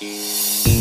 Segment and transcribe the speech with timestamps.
[0.00, 0.73] Música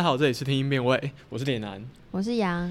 [0.00, 1.78] 家好，这里是听音辨位，我是脸男。
[2.10, 2.66] 我是杨，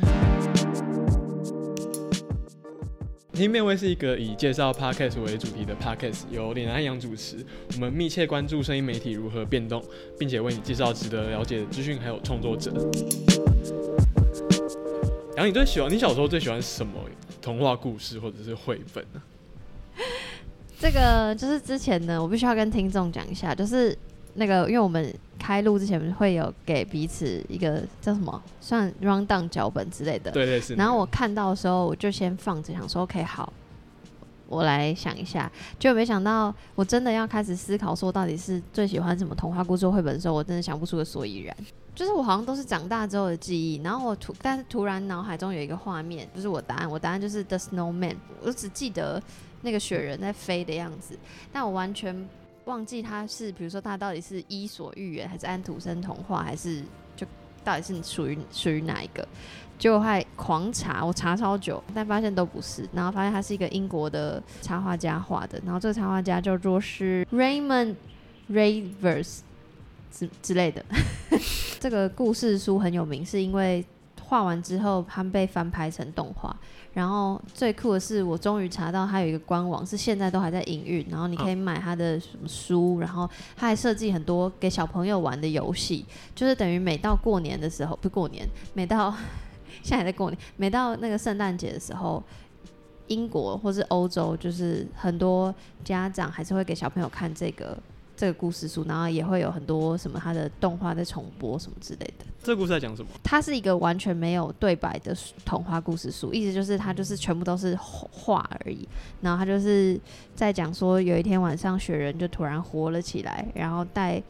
[3.31, 7.45] 听音辨位是一个以介绍 podcast 为主题的 podcast，由脸男和杨主持。
[7.75, 9.79] 我们密切关注声音媒体如何变动，
[10.17, 12.73] 并且为你介绍值得了解的资讯，还有创作者。
[15.37, 16.93] 杨，你最喜欢你小时候最喜欢什么
[17.39, 19.21] 童话故事或者是绘本呢？
[20.81, 23.95] 这个就是之前呢，我必须要跟听众讲一下，就是
[24.39, 30.31] 那个，因为我们开录之前会有给彼此一个叫什么，算 round down 脚本之类的。
[30.31, 30.73] 对对是。
[30.75, 33.51] 然后我看到的时候，我就先放着，想说 OK 好，
[34.47, 35.51] 我来想一下。
[35.77, 41.55] 就没想到我真的要开始思考，说到底是最喜欢什么童话故事或绘本的时候，我真的想不出个所以然。
[41.93, 49.21] 就是我好像都是长大之后的记忆，然后我突，但是突然脑海中有一个画面，就是我答案，我答案就是 The Snowman，我只记得
[49.63, 51.19] 那个雪人在飞的样子，
[51.51, 52.25] 但我完全
[52.65, 56.83] 忘记它是，比如说它到底是伊索寓言，还是安徒生童话，还是
[57.15, 57.25] 就
[57.63, 59.27] 到底是属于属于哪一个？
[59.77, 67.95] 就还狂查，我查超久，但发现都不是，然后发现他是一个英国的插画家画的，然后这个插画家叫做是 Raymond
[68.51, 69.39] Rivers
[70.11, 70.83] 之之类的。
[71.79, 73.85] 这个故事书很有名，是因为
[74.29, 76.55] 画完之后，它被翻拍成动画。
[76.93, 81.03] 然后最酷的是，我终于查到它有一个官网，是现在都还在营运。
[81.09, 89.11] 然后你可以买它的什么书，然后它还设计很多给小朋友玩的游戏，就是等于每到过年的时候，不过年，每到
[89.81, 92.21] 现在还在过年，每到那个圣诞节的时候，
[93.07, 95.53] 英国或是欧洲，就是很多
[95.83, 97.77] 家长还是会给小朋友看这个
[98.19, 102.25] 这个故事书，然后也会有很多什么他的动画在重播什么之类的。
[102.43, 103.07] 这个故事在讲什么？
[103.23, 105.15] 它是一个完全没有对白的
[105.45, 108.85] 童话故事书，意思就是它就是全部都是画而已。
[109.21, 109.97] 然后他就是
[110.35, 114.21] 在讲说，有一天晚上雪人就突然活了起来，然后带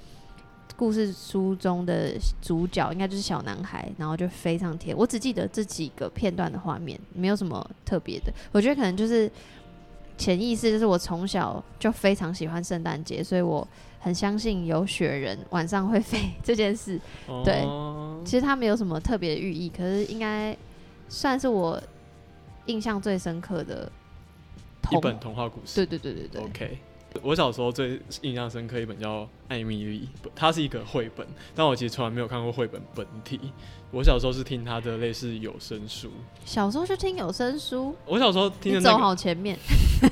[0.76, 4.96] 故事书中的主角应该就是小男孩，然后就飞上天。
[4.96, 8.32] 我只记得这几个片段的画面，没有什么特别的。
[8.52, 9.32] 我觉得可能就是
[10.20, 13.68] 潜意识，就是我从小就非常喜欢圣诞节，所以我
[14.00, 17.00] 很相信有雪人晚上会飞 这件事。
[17.44, 20.56] 对哦其实它没有什么特别的寓意，可是应该
[21.08, 21.82] 算是我
[22.66, 23.90] 印象最深刻的
[24.82, 25.84] 童一本童话故事。
[25.84, 26.78] 对对对对对 OK，
[27.22, 31.26] 我小时候最印象深刻一本叫《艾米丽》，它是一个绘本，
[31.56, 33.40] 但我其实从来没有看过绘本本体。
[33.92, 36.12] 我小时候是听它的类似有声书，
[36.46, 39.58] 小时候是听有声书，我小时候听的你走那个，好前面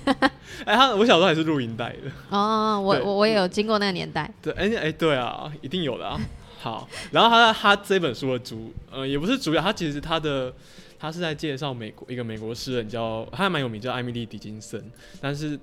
[0.65, 6.19] 哎，他我小时候还是录音带的，哦，我我我也有经过那个年代，对，哎、哎、对啊，一定有的啊。
[6.59, 10.51] 好，然后他他这本书的主，呃，也不是主要，他其实他的
[10.97, 14.83] 他是在介绍美国一个美国诗人叫，他还蛮有名，叫艾米丽·狄金森，
[15.21, 15.57] 但是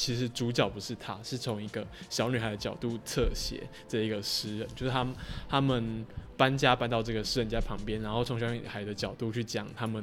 [0.00, 5.14] 其实主角不是他，是从一个小女孩的角度侧写这一个诗人，就是他们
[5.46, 6.06] 他们
[6.38, 10.02] 搬家搬到这个诗人家旁边，然后从小女孩的角度去讲他们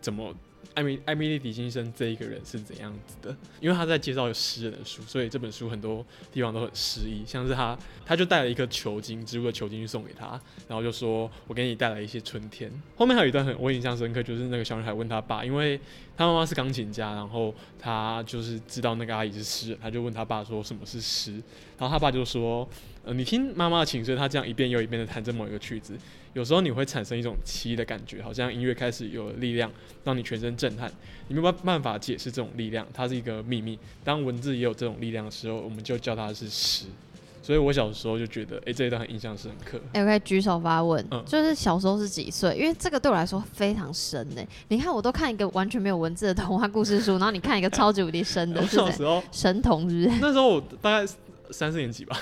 [0.00, 0.34] 怎么。
[0.74, 3.36] 艾米艾米丽·迪金森这一个人是怎样子的？
[3.60, 15.80] 因为他在介绍诗人的书，所以这本书很多地方都很诗意，像是他他就带了一颗球茎，植物的球茎去送给他，然后就说：“我给你带来一些春天。”后面还有一段很我印象深刻，就是那个小女孩问他爸，因为
[16.16, 21.32] 他妈妈是钢琴家，然后他就是知道那个阿姨是诗人，他就问他爸说什么是诗，
[21.76, 22.68] 然后他爸就说
[23.04, 25.98] ：“呃，你听妈妈的琴声，她这样一遍又一遍的弹着某一个曲子，
[26.38, 29.68] 有时候你会产生一种奇异的感觉，好像音乐开始有了力量，
[30.04, 30.88] 让你全身震撼。
[31.26, 33.76] 你没有办办法解释这种力量，它是一个秘密。
[34.04, 36.86] 当文字也有这种力量的时候，我们就叫它是诗。
[37.42, 39.80] 所以我小时候就觉得，哎、这一段很印象深刻。
[39.94, 42.54] 哎、我可以举手发问，嗯就是小时候是几岁？
[42.54, 50.18] 因为这个对我来说非常深呢、你看，我都看一个完全没有文字的童话故事书，然后你看一个超级无敌深的，我是时候神童是不是？
[50.20, 51.12] 那时候我大概
[51.50, 52.16] 三四年级吧，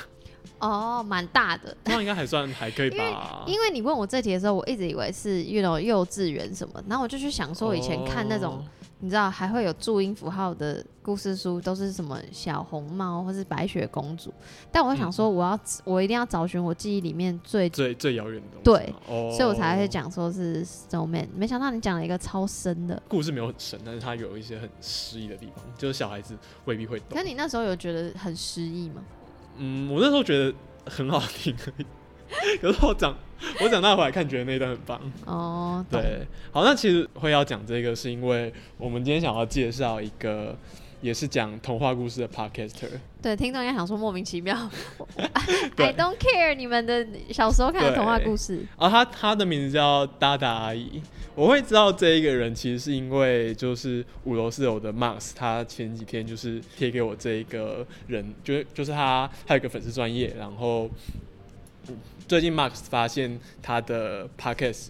[0.59, 1.77] 哦，蛮大的。
[1.85, 3.45] 那应该还算还可以吧。
[3.47, 8.65] 因为你问我这题的时候，我一直以为是 you know 幼稚园什么，然后我就去想说，我以前看那种哦
[9.01, 14.33] 你知道还会有注音符号的故事书，都是什么小红帽或是白雪公主。
[14.73, 21.29] 但我想说，我要、我一定要找寻我记忆里面最，最最遥远的东西对，哦，所以我才会讲说是 Snowman。
[21.37, 23.01] 没想到你讲了一个超深的。
[23.07, 27.23] 故事没有很深，但是它有一些很诗意的地方，就是小孩子未必会懂可。
[27.23, 29.03] 你那时候有觉得很诗意吗？
[29.59, 30.55] 嗯，我那时候觉得
[30.87, 33.17] 很好听而已， 可是我长
[33.61, 35.01] 我长大回来看，觉得那一段很棒。
[35.25, 40.57] 哦，对，好，那其实会要讲这个，是因为我们今天想要介绍一个
[41.01, 42.89] 也是讲童话故事的 podcaster。
[43.23, 44.55] 对，听众应该想说莫名其妙，
[45.77, 48.65] I don't care 你们的小时候看的童话故事。
[48.77, 51.03] 啊，他他的名字叫达达阿姨。
[51.35, 60.89] 我会知道这一个人，其实是因为就是五楼四楼的 Max，他前几天就是贴给我这一个人，就是就是他他有一个粉丝专业，然后
[61.89, 61.97] 嗯
[62.27, 64.89] 最近 Max 发现他的 Podcast。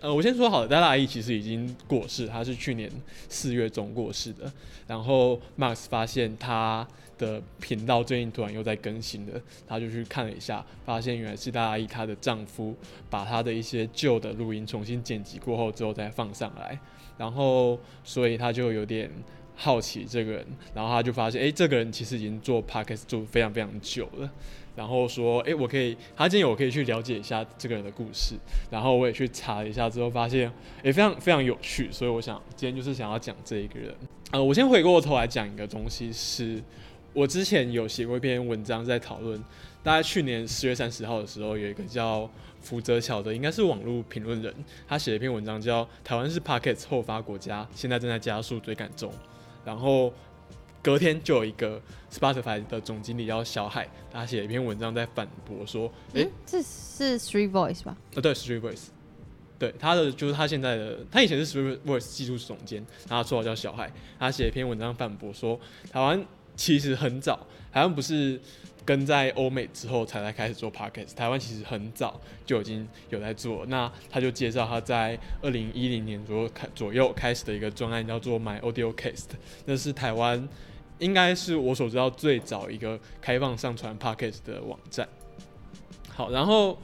[0.00, 2.90] 呃，我先说好了，达达阿姨其实已经过世，她是去年
[3.28, 4.50] 四月中过世的。
[4.86, 6.86] 然后 Max 发现她
[7.18, 12.74] 的频道最近突然又在更新了，他就去看了一下，发现原来是大阿姨她的丈夫
[13.08, 16.78] 把她的一些旧的录音重新剪辑过后之后再放上来，
[17.18, 19.10] 然后所以他就有点
[19.54, 24.30] 好奇这个人，然后他就发现，哎、这个人其实已经做 podcast 做非常非常久了。
[24.74, 28.34] 然后说，哎、我可以，他建议我可以去了解一下这个人的故事。
[28.70, 30.50] 然后我也去查了一下，之后发现，
[30.82, 31.90] 也非常非常有趣。
[31.90, 33.94] 所以我想今天就是想要讲这一个人。
[34.30, 36.62] 呃，我先回过头来讲一个东西是，
[37.12, 39.42] 我之前有写过一篇文章在讨论，
[39.82, 42.30] 大概去年十月三十号的时候，有一个叫
[42.60, 44.54] 福泽桥的，应该是网络评论人，
[44.86, 49.10] 他写了一篇文章叫《台湾是 Pocket 后发国家，现在正在加速追赶中》，
[49.64, 50.12] 然后
[50.82, 51.80] 隔天就有一个
[52.10, 57.96] Spotify 的总经理叫小海，他写了一篇文章在反驳说，诶，嗯，这是 Three Voice 吧？
[58.14, 58.86] 呃，对，Three Voice，
[59.58, 65.60] 对，他的就是他现在的，他以前是 Three Voice 技术总监，然后他绰号叫小海，他写了一篇文章反驳说，
[65.92, 66.24] 台湾
[66.56, 68.40] 其实很早，台湾不是
[68.84, 73.64] 跟在欧美之后才来开始做 podcast，台湾其实很早就已经有在做。
[73.66, 79.28] 那他就介绍他在二零一零年左右开左右开始的一个专案叫做 My Audio Cast，
[79.66, 80.48] 那是台湾
[81.00, 85.08] 应该是我所知道最早一个开放上传 podcast 的网站。
[86.08, 86.78] 好，然后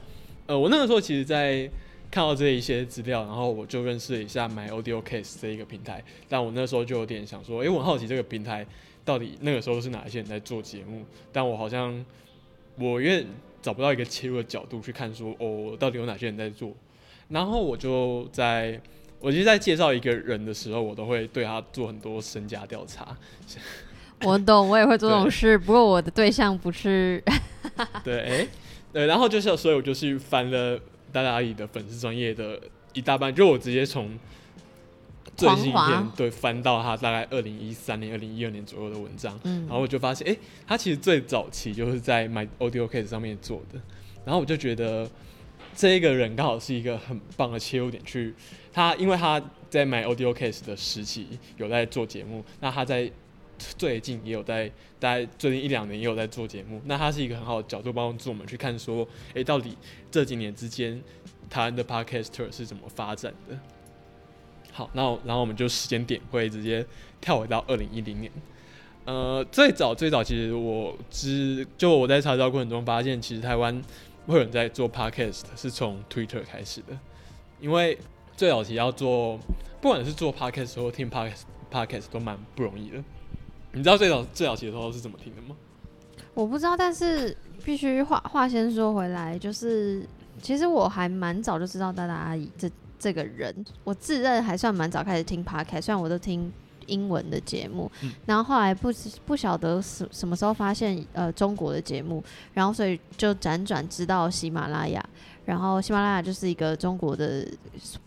[0.47, 1.69] 呃，我那个时候其实，在
[2.09, 6.03] 看到这一些资料，然后我就认识了一下 My Audio Case 这一个平台。
[6.27, 8.65] 但我那时候就有点想说，诶，我很好奇这个平台
[9.05, 12.03] 到底那个时候是哪一些人在做节目，但我好像
[12.77, 13.25] 我有点
[13.61, 16.73] 找不到一个切入的角度去看说，哦，到底有哪些人在做。
[17.29, 18.81] 然后我就在，
[19.19, 23.15] 我其实，在介绍一个人的时候，我都会对他做很多身家调查。
[24.25, 27.23] 我懂，我也会做这种事，不过我的对象不是。
[28.03, 28.47] 对，诶，
[28.91, 30.79] 对，然后就是，所以我就去翻了
[31.11, 32.59] 大大阿姨的粉丝专业的
[32.93, 34.17] 一大半，就我直接从
[35.35, 40.35] 最近一篇对翻到他大概二零一三年、二零一二年左右的文章，嗯然后我就发现，哎，
[40.65, 43.79] 他其实最早期就是在 My Audio Case 上面做的，
[44.25, 45.07] 然后我就觉得
[45.75, 48.33] 这一个人刚好是一个很棒的切入点去，
[48.73, 49.39] 他因为他
[49.69, 53.11] 在 My Audio Case 的时期有在做节目，那他在
[53.57, 54.67] 最近也有在，
[54.99, 56.81] 大概最近一两年也有在做节目。
[56.85, 59.77] 那他是一个很好的角度，帮助我们去看说，诶，到底
[60.09, 61.01] 这几年之间
[61.49, 63.57] 台湾的 podcaster 是怎么发展的。
[64.71, 66.85] 好，那然后我们就时间点会直接
[67.19, 68.31] 跳回到二零一零年。
[69.05, 73.81] 呃，最早最早，其实我知就我在查找过程中发现，其实台湾
[74.27, 76.99] 会有人在做 podcast 是从 Twitter 开始的，
[77.61, 77.97] 因为
[78.35, 79.39] 最早期要做，
[79.81, 83.03] 不管是做 podcast 或听 podcast podcast 都蛮不容易的。
[83.77, 85.55] 你知道最早最早期的时候是怎么听的吗？
[86.33, 90.03] 我不知道，但是必须话话先说回来，就是
[90.41, 92.69] 其实我还蛮早就知道大大阿姨这
[92.99, 93.53] 这个人，
[93.83, 96.51] 我自认还算蛮早开始听 podcast，虽然我都听
[96.87, 98.11] 英文的节目，嗯。
[98.25, 98.91] 然后后来不
[99.25, 105.03] 不晓得什什么时候发现呃中国的节目，然后所以就辗转知道喜马拉雅，
[105.45, 107.47] 然后喜马拉雅就是一个中国的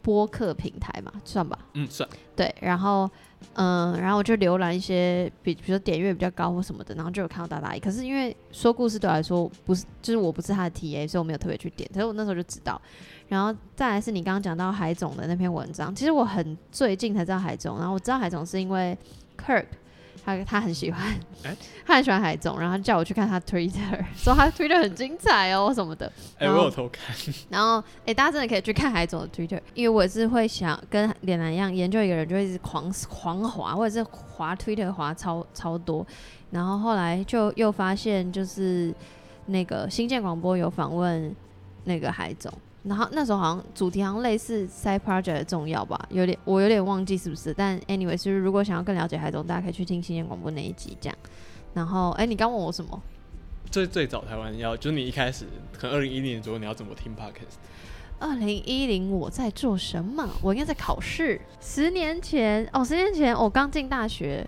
[0.02, 3.10] 播客平台嘛，算吧，嗯，算，对，然后
[3.54, 7.78] 嗯，然后我就浏览一些比比如说点阅比较高或什么的，然后就有看到大大。
[7.78, 11.88] 可是因为说故事对我来说不是，就是我不是他的 TA，所以我没有特别去点。
[11.92, 12.80] 可是我那时候就知道。
[13.28, 18.96] 然后再来是你刚刚讲到海总的那篇文章，其实我很最近才知道海总，然后我知道海总是因为
[19.36, 19.66] Kirk。
[20.24, 21.00] 他他很喜欢，
[21.44, 26.10] 哎 他很喜欢海总，然后他叫我去看他 Twitter， 说他 Twitter 很精彩哦什么的。
[26.38, 27.14] 哎、我有偷看，
[27.48, 36.06] 然后，哎、大家真的可以去看海总的 Twitter，因为我也是会想跟脸男一样研究一个人，就会一直狂狂滑，或者是滑 Twitter 滑超超多。
[36.50, 38.92] 然后后来就又发现，就是
[39.46, 41.34] 那个新建广播有访问
[41.84, 47.52] 那个海总，然后那时候好像主题好像类似 side project 的重要吧，有点我有点忘记是不是。
[47.52, 51.18] 但 anyway，就是如果想要更了解海总，大家可以去听新鲜广播那一集这样。
[51.74, 53.02] 然后，哎，你刚问我什么？
[53.70, 55.44] 最最早台湾要就是你一开始
[55.78, 57.58] 可能二零一零年左右你要怎么听 podcast？
[58.18, 60.28] 二零一零我在做什么？
[60.42, 61.40] 我应该在考试。
[61.60, 64.46] 十年前哦，十年前我刚进大学，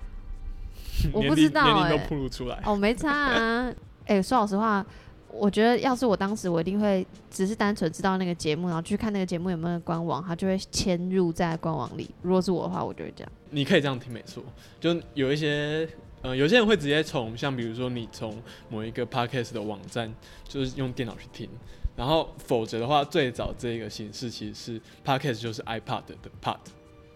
[1.12, 3.72] 我不知道哎，都暴露出来哦，没差啊。
[4.06, 4.84] 哎，说老实话。
[5.32, 12.10] 我觉得，要是我当时，我一定会只是单纯知道那个节目，然后去看那个节目有没有官网，他就会迁入在官网里。
[12.22, 13.32] 如果是我的话，我就会这样。
[13.50, 14.42] 你可以这样听，没错。
[14.78, 15.88] 就有一些，
[16.20, 20.12] 呃，有些人会直接从像比如说你从某一个 podcast 的网站，
[20.46, 21.48] 就是用电脑去听。
[21.96, 26.56] 然后否则的话，最早这个形式其实是 podcast，就是 iPad 的 part。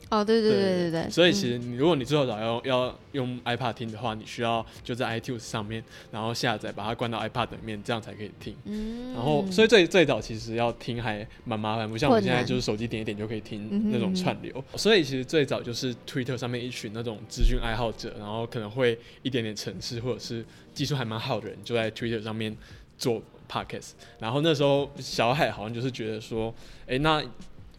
[0.08, 5.82] 哦，对对对对对，所以其实你如果你最后早要要用 iPad 听的话，你需要就在 iTunes 上面，
[6.12, 8.54] 然后下载把它关到 iPad 里面，这样才可以听。
[8.66, 14.62] 嗯，然后所以最最早其实要听还蛮麻烦，不像我们现在就是手机点一点就可以听那种串流。
[14.76, 22.56] 所以其实最早就是 Twitter 上面一群那种资讯爱好者，然后可能会一点点城市或者是技术还蛮好的人，就在 Twitter 上面
[22.96, 23.20] 做
[23.50, 23.90] Podcast。
[24.20, 26.54] 然后那时候小海好像就是觉得说，
[26.86, 27.20] 哎那。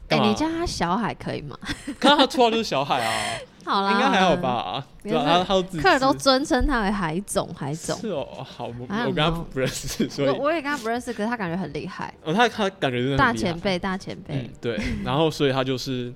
[0.10, 1.58] 哎，你叫他小海可以吗？
[2.00, 4.86] 看到他绰号就是小海啊，好啦，应该还好吧？
[5.04, 12.14] 对啊，他他客人都尊称他为海总，海总是哦，好，我跟他不认识，所以我也跟他不认识，可是他感觉很厉害。
[12.24, 16.14] 哦，他他感觉真的大前辈，大前辈，对，然后所以他就是。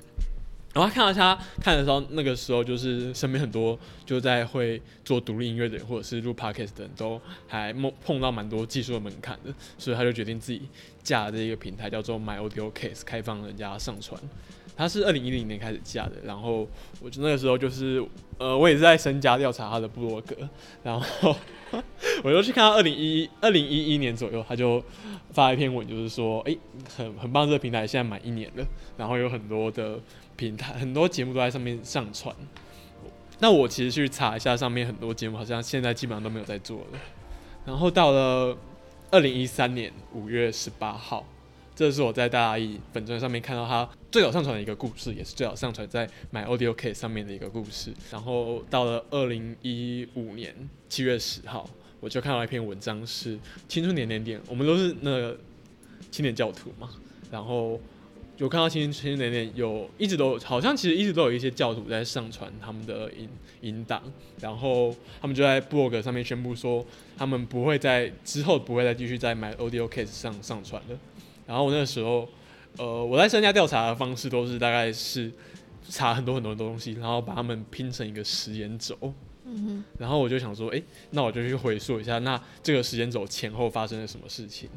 [0.74, 10.62] 然后看到他看的时候，那个时候就是身边很多就在会做独立音乐的人，或者是录 podcast 的人都还碰碰到蛮多技术的门槛的，所以他就决定自己
[11.04, 14.20] 架这一个平台，叫做 My Audio Case，开放人家上传。
[14.76, 16.68] 它是二零一零年开始架的，然后
[17.02, 18.04] 我就那个时候就是
[18.38, 20.36] 呃，我也是在身家调查他的部落格，
[20.82, 21.36] 然后
[22.24, 24.84] 我就去看到二零一二零一一年左右，他就
[25.32, 26.58] 发一篇文，就是说，哎，
[26.98, 28.66] 很很棒，这个平台现在满一年了，
[28.98, 30.00] 然后有很多的。
[30.38, 32.36] 平台很多节目都在上面上传，
[33.38, 37.00] 那我其实去查一下，上面很多节目好像现在基本上都没有在做了。
[37.64, 38.58] 然后到了
[39.12, 41.28] 二零一三年五月十八号，
[41.76, 47.94] 这是我在大家一本专上面看到他最早上传的一个故事，也是最早上传在 My Audio K 上面的一个故事。
[48.10, 50.56] 然后到了二零一五年
[50.88, 53.38] 七月十号，我就看到一篇文章，是
[53.68, 55.38] 青春点点点，我们都是那个
[56.10, 56.90] 青年教徒嘛，
[57.30, 57.78] 然后。
[58.42, 63.30] 有看到青青年年有一直都好像其实一直都有一些教徒在上传他们的引
[63.62, 64.02] 引导，
[64.40, 66.84] 然后他们就在 blog 上面宣布说
[67.16, 70.98] 他们不会在之后不会再继续在 My Audio Case 上上传了。
[71.46, 72.28] 然后我那个时候，
[72.78, 75.32] 呃，我在参加调查的方式都是大概是
[75.88, 78.98] 查很多很多东西，然后把他们拼成一个时间轴。
[79.46, 79.84] 嗯哼。
[80.00, 80.82] 然后我就想说，哎，
[81.12, 84.68] 那我就去回溯一下，那这个时间轴前后发生了什么事情。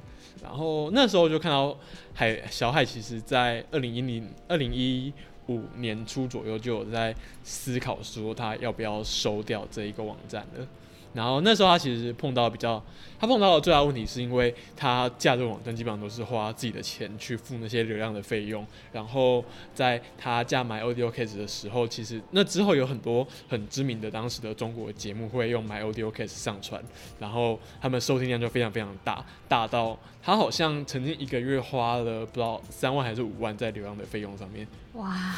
[0.44, 1.76] 然后那时候就看到
[2.12, 5.12] 海小海，其实在二零一零二零一
[5.46, 10.66] 五年初左右就有在思考说他要不要收掉这一个网站了。
[11.14, 12.82] 然后那时候他其实碰到比较，
[13.20, 18.66] 他碰到的最大问题是因为他架这个网站基本上都是花自己的钱去付那些流量的费用。
[18.92, 26.82] 然后在他架买 Audio Case 的时候，其实那之后有很多很知名的当时的中国节目会用买 Audio Case 上传，
[27.20, 34.66] 然后他们收听量就非常非常大，大到他好像曾经一个月花了不知道三万还是五万在流量的费用上面。
[34.94, 35.36] 哇，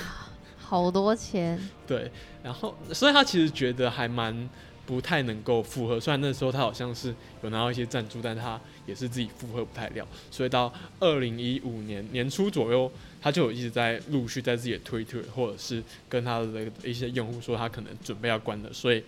[0.56, 1.60] 好多钱。
[1.86, 2.10] 对，
[2.42, 4.48] 然后所以他其实觉得还蛮。
[4.86, 7.12] 不太能够负荷，虽然那时候他好像是
[7.42, 12.90] 有拿到一些赞助，但他也是自己负荷不太了，所以到二零一五年年初左右，
[13.20, 19.02] 他就有一直在陆续在自己的推特或者是跟他的一些用户说他可能准备要关了，所以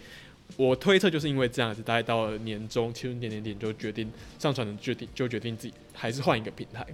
[0.56, 6.84] 我推测就是因为这样子，大概到了年终，其实点点点就决定上传的决定就决定自己还是换一个平台，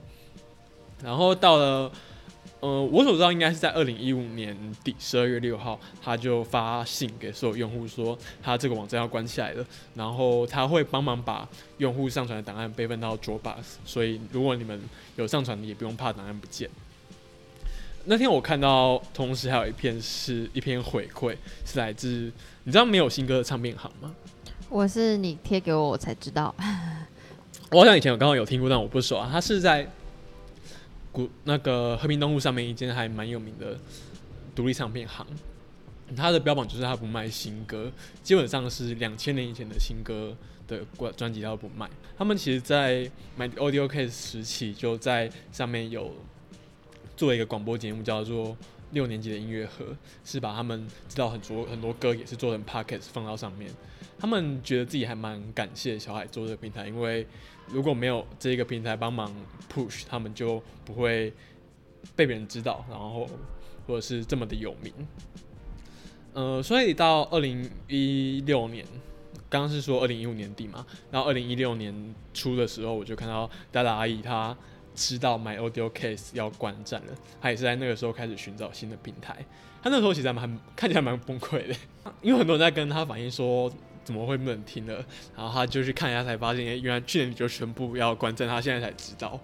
[1.03, 1.91] 然后到了。
[2.65, 14.81] 呃，我所知道应该是在二零一五年底十二月六号，他就发信给所有用户说，他这个网站要关起来了，然后他会帮忙把用户上传的档案备份到 Dropbox，所以如果你们
[15.17, 16.71] 有上传，也不用怕档案不见。
[18.07, 24.15] 那天我看到，同时还有一篇是一篇回馈，是来自你知道没有新歌的唱片行吗？
[24.71, 26.55] 我是你贴给我，我才知道。
[27.71, 29.29] 我好像以前有刚好有听过，但我不熟啊。
[29.31, 29.87] 他是在。
[31.15, 33.79] 古那个和平东路上面一间还蛮有名的
[34.53, 35.25] 独立唱片行，
[36.17, 37.91] 它的标榜就是它不卖新歌，
[38.21, 41.89] 基本上是两千年以前的新歌的专专辑它都不卖。
[42.19, 46.13] 他们其实，在买 Audio Case 时期就在上面有
[47.17, 48.49] 做一个广播节目，叫做
[48.91, 53.71] 《六年级的音乐盒，是把他们知道很多很多歌也是做成 podcast 放到上面。
[54.19, 57.25] 他们觉得自己还蛮感谢小海做这个平台，因为
[57.69, 59.33] 如果没有这个平台帮忙
[59.73, 61.33] push，他们就不会
[62.15, 63.27] 被别人知道，然后
[63.87, 64.93] 或者是这么的有名。
[66.33, 68.85] 呃，所以到二零一六年，
[69.49, 74.57] 刚刚是说二零一五年底嘛，然后二零一六年初的时候，我就看到大大阿姨她
[74.95, 79.45] 知道 My Audio Case 要关站了，她也是在那个时候开始寻找新的平台。
[79.83, 81.75] 她那时候其实还蛮看起来蛮崩溃的，
[82.21, 83.73] 因为很多人在跟她反映说
[84.05, 85.05] 怎么会不能听了，
[85.37, 89.41] 然后她就去看一下才发现，原来去年就全部要关站，她现在才知道。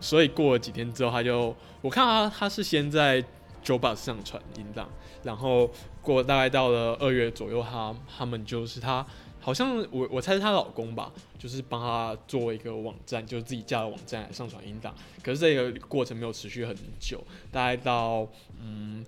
[0.00, 3.22] 所以过了几天之后，她就我看到她她是先在
[3.62, 4.88] j o b u s 上传音档，
[5.22, 5.70] 然后。
[6.02, 9.06] 过大概到了二月左右，他他们就是他，
[9.38, 14.94] 好像我我猜是她老公吧，就是帮她做一个网站，就是自己架的网站上传音档。
[15.22, 18.26] 可是这个过程没有持续很久，大概到
[18.58, 19.04] 嗯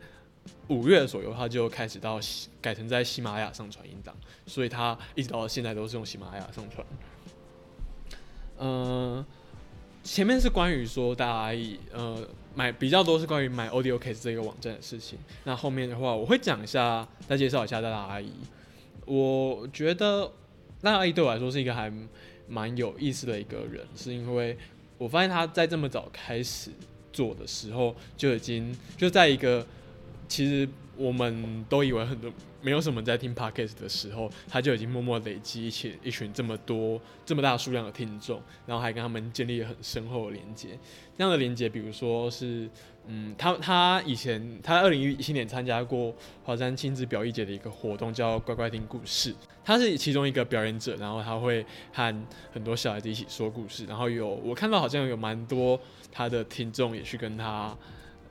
[0.68, 2.18] 五月左右，他就开始到
[2.61, 4.14] 改成在喜马拉雅上传音档，
[4.46, 6.87] 所以他一直到现在都是用喜马拉雅上传。
[8.58, 9.25] 嗯。
[10.04, 15.16] 前面是关于说大家阿姨呃买比较多是关于买 Audio Case 这个网站的事情。
[15.44, 18.32] 那后面的话我会讲一下，再介绍一下大家阿姨。
[19.06, 20.32] 我觉得
[20.80, 21.88] 大阿姨对我来说是一个还
[22.49, 24.58] 蛮有意思的一个人，是因为
[24.99, 26.72] 我发现他在这么早开始
[27.12, 29.64] 做的时候就已经就在一个
[30.32, 32.32] 其实我们都以为很多。
[32.64, 40.78] 没有什么在听 podcast 的时候，他就已经默默累积一群一群这么多这么大数量的听众，然后还跟他们建立了很深厚的连接。
[41.18, 42.70] 这样的连接，比如说是，
[43.08, 49.34] 嗯，他他以前他二零一七年参加过华山亲子表艺节的一个活动，叫乖乖听故事。
[49.64, 53.84] 他是其中一个表演者，然后他会和很多小孩子一起说故事。
[53.86, 55.76] 然后有我看到好像有蛮多
[56.12, 57.76] 他的听众也去跟他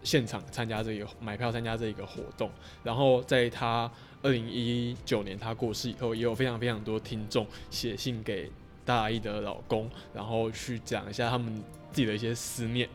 [0.03, 2.49] 现场参加这个买票参加这一个活动。
[2.83, 3.89] 然后在他
[4.21, 8.51] 二零一九年他过世以后，也有非常非常多听众写信给
[8.85, 11.53] 大阿姨的老公，然后去讲一下他们
[11.91, 12.87] 自己的一些思念。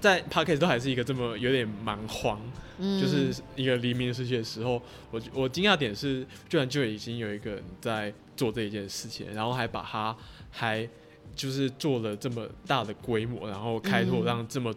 [0.00, 2.38] 在 p o c k e 都还是一个这么有点蛮荒，
[2.78, 10.14] 就是一个黎明世界的时候，我我惊讶点是，居然就已经有一个人在做这一件事情，然后还把它
[10.50, 10.86] 还
[11.34, 14.74] 就是做了这么大的规模，然后开拓让这么，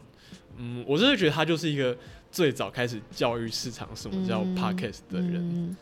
[0.57, 1.95] 嗯，我真的觉得他就是一个。
[2.29, 5.75] 最早开始教育市场什么叫 podcast 的人，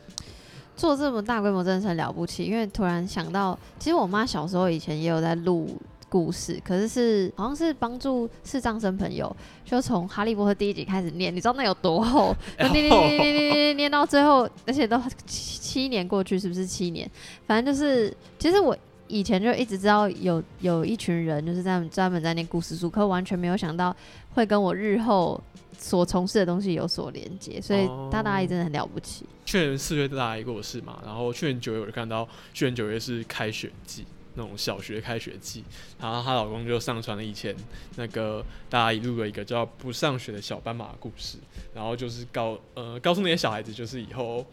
[0.78, 2.46] 做这么大规模真的是很了不起。
[2.46, 5.76] 因为突然想到，其实我妈小时候以前也有在录
[6.08, 9.36] 故事，可是是好像是帮助视障生朋友，
[9.66, 12.34] 就从哈利波特第一集开始念，你知道那有多厚？
[12.60, 17.10] 念念念念念念念到最后，而且都七七年过去，是不是七年？
[17.48, 23.96] 反正就是，其实我以前就一直知道有有一群人就是在专门在念故事书，可完全没有想到
[24.34, 25.42] 会跟我日后。
[25.78, 29.26] 所从事的东西有所连接，所以大大阿姨真的很了不起。
[29.46, 35.66] 去年四月大大阿姨过世嘛，然后去年九月我就看到，去年九月是开学季，那种小学开学季，
[36.00, 37.54] 然后她老公就上传了以前
[37.98, 41.38] 那个大阿姨录了一个叫不上学的小斑马的故事，
[41.74, 44.44] 然后就是告呃告诉那些小孩子，就是以后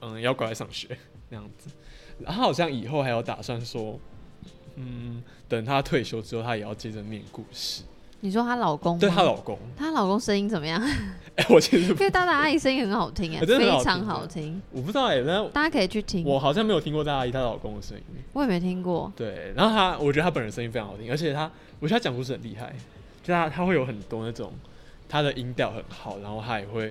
[0.00, 0.98] 嗯要乖乖上学
[1.30, 1.70] 那样子，
[2.18, 3.98] 然后好像以后还有打算说，
[4.76, 7.82] 嗯等她退休之后，她也要接着念故事。
[8.20, 8.98] 你说她老公？
[8.98, 10.80] 对她老公，她老公声音怎么样？
[11.36, 14.60] 哎，我其实因为大大阿姨声音很好听哎，非常好听。
[14.72, 16.24] 我不知道哎，那大家可以去听。
[16.24, 19.12] 我好像没有听过大阿姨她老公的声音，我也没听过。
[19.14, 22.74] 对，然后她，我觉得她本人声音非常好听，而且她，我觉得她讲故事很厉害，
[23.22, 24.50] 就她，她会有很多那种
[25.08, 26.90] 她的音调很好，然后她也会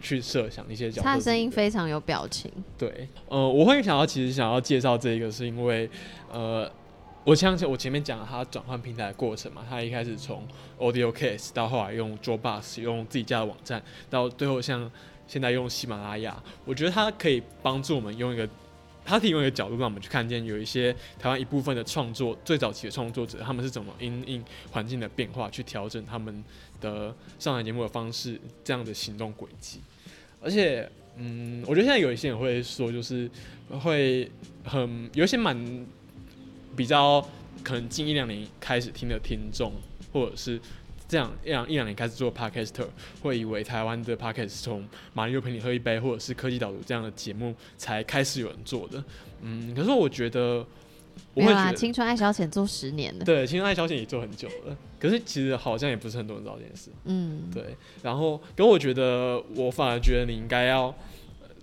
[0.00, 1.02] 去设想一些角色。
[1.02, 2.50] 她声音非常有表情。
[2.78, 5.88] 对，呃，我会想要其实想要介绍这个，是因为
[6.30, 6.70] 呃。
[7.26, 10.46] 我相信我前面讲了他转换平台的过程嘛，他一开始从
[10.78, 12.18] Audio Case 到后来用
[12.60, 14.90] s 用自己家的网站，到最后像
[15.26, 18.46] 现在用喜马拉雅，我觉得他可以帮助我们用一个，
[19.04, 26.42] 他提供一个角度让我们去看见有一些台湾一部分的创作最早期的创作者，他们是怎么因应环境的变化去调整他们
[26.80, 29.80] 的上台节目的方式，这样的行动轨迹。
[30.40, 33.30] 而且，嗯，我觉得现在有一些人会说，就是
[33.80, 34.30] 会
[34.64, 35.86] 很有一些蛮。
[36.76, 37.24] 比较
[37.62, 39.72] 可能近一两年开始听的听众，
[40.12, 40.60] 或者是
[41.14, 42.88] 这样一两一两年开始做 podcaster，
[43.22, 49.04] 会以为台湾的 podcast 从马六陪你喝一杯，或者是科技导读这样的节目才开始有人做的。
[49.42, 50.66] 嗯，可是我觉得，
[51.34, 54.76] 没有啊，青春爱消遣做十年了，对，青春爱消遣也做很久了。
[54.98, 56.90] 可是其实好像也不是很多人知道这件事。
[57.04, 57.76] 嗯，对。
[58.02, 60.92] 然后，跟我觉得，我反而觉得你应该要，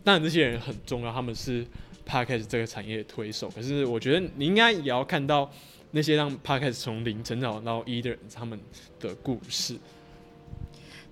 [0.06, 1.66] 当然这些人很重要，他们是。
[2.04, 5.50] Podcast 这个产业推手，可是我觉得你应该也要看到
[5.92, 8.60] 那些让 Podcast 从零成长到一的人他们
[9.00, 9.78] 的故事。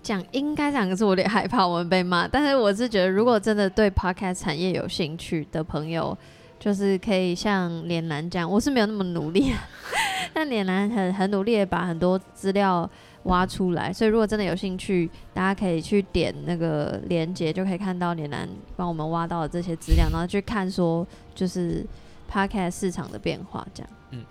[0.02, 2.28] 讲应该讲，可是我有点害怕我们被骂。
[2.28, 6.18] 但是我是觉得，如果真的对 podcast 产业有兴趣的朋友，
[6.58, 9.54] 就是可以像脸男这样，我是没有那么努力，
[10.34, 12.90] 但脸男很很努力的把很多资料
[13.24, 13.92] 挖出来。
[13.92, 21.86] 所以如果真的有兴趣，大家可以去点那个链接，就可以看到脸男帮我们挖到的这些资料，然后去看说就是
[22.32, 23.92] podcast 市场的变化这样。
[24.12, 24.24] 嗯，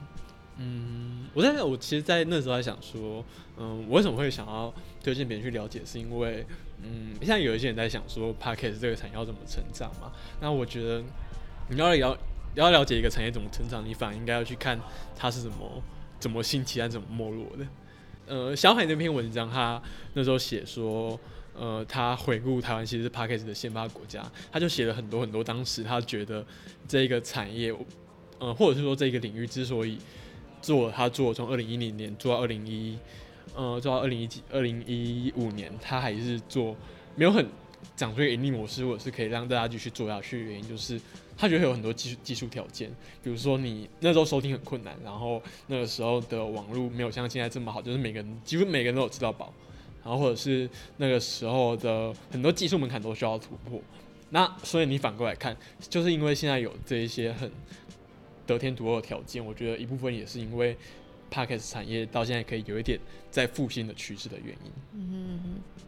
[0.59, 3.25] 嗯我在我其实，在那时候在想说，
[3.57, 6.45] 嗯，我为什么会想要推荐别人去了解，是因为，
[6.83, 10.11] 嗯，像有一些人在想说 p a c k e t 这个产业要怎么成长嘛？
[10.41, 11.03] 那我觉得
[11.71, 12.19] 你要了
[12.55, 14.79] 要了解一个产业怎么成长，你反而应该要去看
[15.15, 15.83] 它是怎么
[16.19, 17.67] 怎么兴起，还是怎么没落的。
[18.27, 19.81] 呃，小海那篇文章，他
[20.15, 21.19] 那时候写说，
[21.55, 26.45] 呃，他回顾台湾其实是 p a c k e t 的先发国家，他就写了很多很多，当时他觉得
[26.89, 27.73] 这个产业，
[28.39, 29.99] 呃，或者是说这个领域之所以
[30.61, 32.99] 做他做从二零一零年做到二零一，
[33.55, 36.77] 呃，做到二零一几二零一五年，他还是做
[37.17, 37.47] 没有很
[37.97, 41.01] 讲出盈利模式，或者是可以让大家继续做下去的原因，就是
[41.37, 42.91] 他觉得有很多技术技术条件，
[43.23, 49.53] 比如说你那时候收听很困难，然后那个时候的网络没有像现在这么好，就是每个人几乎每个人都有吃到饱，
[50.05, 53.81] 然后或者是那个时候的很多技术门槛都需要突破，
[54.31, 55.57] 那所以你反过来看，
[55.89, 57.51] 就是因为现在有这一些很。
[58.49, 60.75] 得天独厚的条件，我觉得一部分也是因为
[61.31, 62.99] Podcast 产业到现在可以有一点
[63.31, 64.73] 在复兴的趋势的原因。
[64.95, 65.79] 嗯哼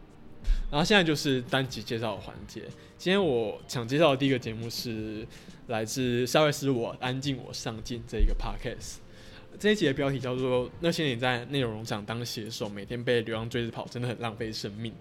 [0.69, 2.61] 然后现在就是单集介绍的环节。
[2.97, 5.27] 今天我想介绍的第一个节目是
[5.67, 8.97] 来自夏威斯我安静我上进这一个 Podcast。
[9.59, 14.91] 这一集的标题叫做《那些年在内容农场当写手，每天被流浪追着跑，真的很浪费生命》。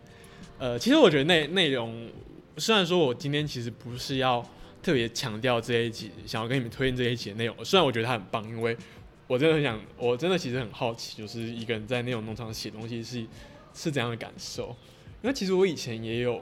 [0.58, 2.08] 呃，其实我觉得内内容
[2.56, 4.42] 虽然说我今天其实不是要。
[4.82, 7.64] 特别强调这一集，想要跟你们推荐这一集的内容。
[7.64, 8.76] 虽然我觉得它很棒，因为
[9.26, 13.26] 我真的很想，我真的其实很好奇，就是一个人在那种农场写东西是
[13.74, 14.74] 是怎样的感受。
[15.22, 16.40] 因为其实我以前也有，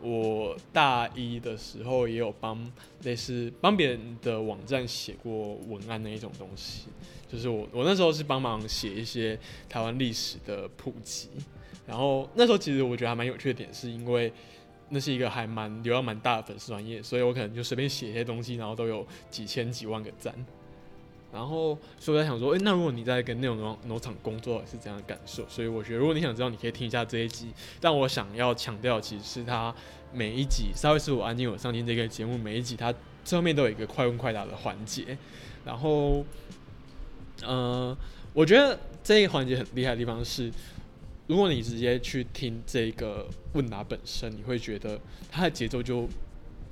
[0.00, 2.72] 我大一的时候也有帮
[3.04, 6.88] 类似帮别人的网站写过文案那一种东西。
[7.28, 11.28] 就是我我那时候是帮忙写一些台湾历史的普及，
[11.86, 14.32] 然后那时候其实我觉得还蛮有趣的点，是因为。
[14.88, 20.32] 那是一个还蛮流量蛮大的粉丝专业，所以我可能就随便写一些东西，然后都有几千几万个赞。
[21.32, 25.44] 然后所以我在想说，诶，那如果你在跟那种农农场工作是怎样的感受？
[25.48, 27.50] 所以我觉得，如果你想知道，你可以听一下这一集。
[27.80, 29.74] 但我想要强调，其实是他
[30.12, 32.94] 每一集稍微是我安静我上进这个节目，每一集它
[33.24, 35.18] 最后面都有一个快问快答的环节。
[35.64, 36.24] 然后，
[37.42, 37.94] 呃，
[38.32, 40.50] 我觉得这一环节很厉害的地方是。
[41.26, 46.08] 如果你直接去听这个问答本身，你会觉得它的节奏就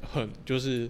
[0.02, 0.88] 很就是，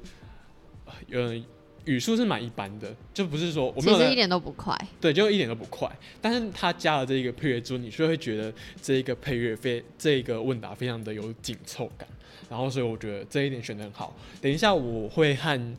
[1.11, 1.43] 呃，
[1.85, 5.91] 语速是蛮一般的，就不是说我们其实一点都不快，对，就一点都不快。
[6.21, 12.07] 但是它加了这个配乐之后，你就会觉得这一个配乐非这个问答非常的有紧凑感。
[12.51, 14.15] 然后，所以我觉得这一点选的很好。
[14.41, 15.77] 等一下我会和。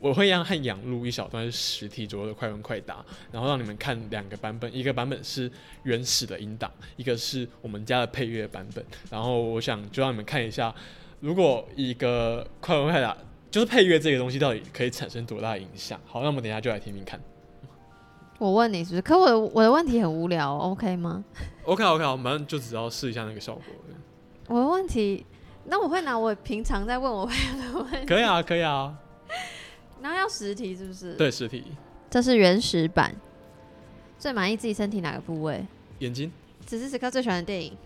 [0.00, 5.50] 我会让汉阳录一小段十题左右的快问快答，然后让你们看两个版本，一个版本是
[5.82, 8.84] 原始的音档，一个是我们家的配乐版本。
[9.10, 10.72] 然后我想就让你们看一下，
[11.20, 13.16] 如果一个快问快答
[13.50, 15.98] 就是配乐这个东西到底可以产生多大的影响。
[16.06, 17.20] 好，那我们等下就来听听看。
[18.38, 19.02] 我问你是不是？
[19.02, 21.24] 可我的我的问题很无聊，OK 吗
[21.64, 23.64] ？OK OK，我们就只要试一下那个效果。
[24.46, 25.26] 我的问题，
[25.64, 28.06] 那我会拿我平常在问我朋友的问题。
[28.06, 28.96] 可以啊，可以啊。
[30.00, 31.14] 然后要实体是不是？
[31.14, 31.64] 对，实体。
[32.10, 33.14] 这是原始版。
[34.18, 35.64] 最满意自己身体哪个部位？
[36.00, 36.32] 眼睛。
[36.66, 37.76] 此时此刻最喜欢的电影。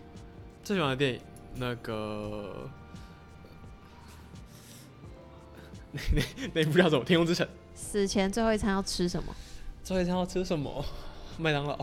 [0.63, 1.21] 最喜欢的电影，
[1.55, 2.69] 那个
[5.91, 6.23] 那那
[6.53, 7.01] 那部叫什么？
[7.03, 7.45] 《天空之城》。
[7.75, 9.35] 死前最后一餐要吃什么？
[9.83, 10.83] 最后一餐要吃什么？
[11.37, 11.77] 麦当劳。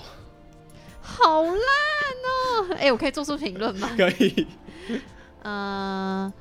[1.03, 2.75] 好烂哦！
[2.79, 3.91] 哎，我可以做出评论吗？
[3.97, 4.47] 可以。
[5.43, 6.33] 呃。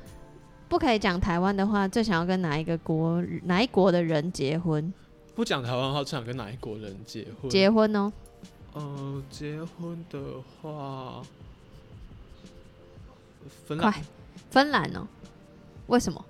[0.70, 4.92] 不可以讲台湾的话，最想要跟哪一个国哪一国的人结婚？
[5.34, 7.50] 不讲台湾的话，最想跟哪一国人结婚？
[7.50, 8.12] 结婚哦。
[8.74, 10.18] 呃，结婚的
[10.62, 11.22] 话，
[13.66, 13.92] 芬兰。
[14.52, 15.08] 芬兰哦？
[15.88, 16.24] 为什么？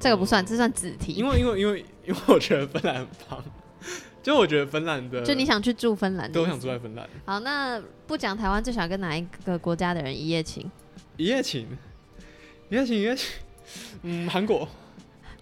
[0.00, 1.12] 这个不算，这算子题。
[1.12, 3.44] 因为因为因为因为我觉得芬兰很棒，
[4.20, 7.08] 就我觉得芬兰的，就你想去住芬兰，都想住在芬兰。
[7.24, 10.68] 好，那不讲台湾，最想跟哪一个国家的人一夜情？
[11.16, 11.68] 一夜情，
[12.68, 13.28] 一夜情，一夜情。
[14.02, 14.68] 嗯，韩国。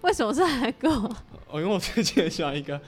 [0.03, 0.91] 为什么是韩国？
[1.51, 2.81] 哦，因为我最近很喜欢一个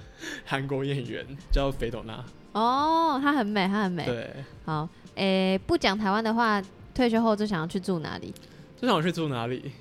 [0.44, 2.24] 韩国演员叫肥斗娜。
[2.53, 4.05] 哦，她很美，她很美。
[4.05, 4.31] 对。
[4.64, 6.62] 好，诶，不讲台湾的话，
[6.94, 8.33] 退休后最想要去住哪里？
[8.76, 9.72] 最想要去住哪里？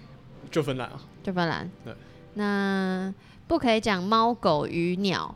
[0.50, 1.00] 就芬兰啊。
[1.22, 1.70] 就芬兰。
[1.86, 1.94] 对。
[2.34, 3.14] 那
[3.48, 5.36] 不可以讲猫狗鱼鸟，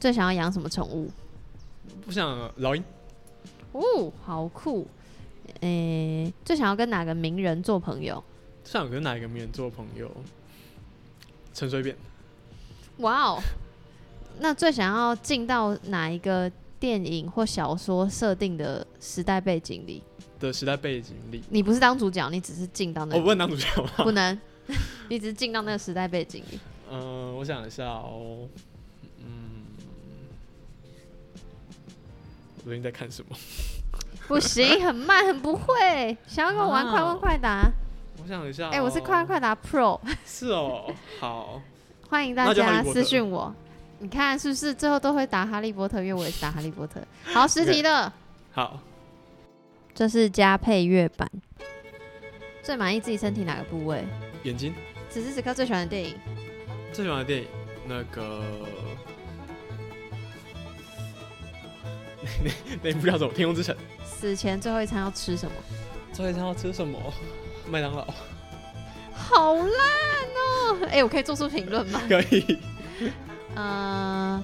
[0.00, 1.10] 最想要养什么宠物？
[2.04, 2.82] 不想老鹰。
[3.72, 4.86] 哦，好酷。
[5.60, 8.22] 诶、最想要跟哪个名人做朋友？
[8.66, 10.10] 想跟哪一个名人做朋友？
[11.54, 11.96] 陈水扁
[12.98, 13.40] 哇哦，
[14.40, 20.02] 那最想要进到哪一个电影或小说设定的时代背景里？
[20.38, 23.90] 的时代背景里，你不是当主角，你只是进到那个，我不能当主角吗？
[24.04, 24.38] 不能，
[25.08, 26.58] 你只是进到那个时代背景里。
[26.90, 28.46] 嗯、我想一下哦，
[29.20, 29.64] 嗯，
[32.58, 33.36] 我最近在看什么？
[34.28, 36.16] 不行，很慢，很不会。
[36.26, 37.70] 想要跟我玩啊快问快答？
[38.26, 41.62] 我想一下、哦，哎、我是快问快答 Pro， 是哦，好，
[42.10, 43.54] 欢迎大家私信我。
[44.00, 46.00] 你看是不是最后都会打哈利波特？
[46.02, 47.00] 因为我也是打哈利波特。
[47.22, 48.12] 好，十题的，
[48.50, 48.80] 好，
[49.94, 51.30] 这是加配乐版。
[52.64, 54.04] 最满意自己身体哪个部位？
[54.42, 54.74] 眼睛
[55.08, 56.16] 此时此刻最喜欢的电影？
[56.92, 57.46] 最喜欢的电影，
[57.86, 58.42] 那个
[62.42, 62.50] 那
[62.82, 63.32] 那部叫什么？
[63.36, 63.72] 《天空之城》。
[64.04, 65.52] 死前最后一餐要吃什么？
[66.12, 66.98] 最后一餐要吃什么？
[67.68, 68.06] 麦当劳
[69.14, 70.86] 好烂哦！
[70.90, 72.00] 哎、我可以做出评论吗？
[72.08, 72.58] 可以。
[73.54, 74.42] 呃，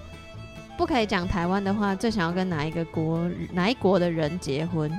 [0.76, 4.90] 不可以讲台湾的话，最想要跟哪一个国哪一国的人结婚？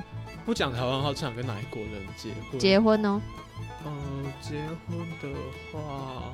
[0.46, 2.58] 不讲台湾的话，最想跟哪一国人结婚？
[2.58, 3.20] 结婚哦，
[3.84, 5.38] 嗯、结婚的
[5.72, 6.32] 话，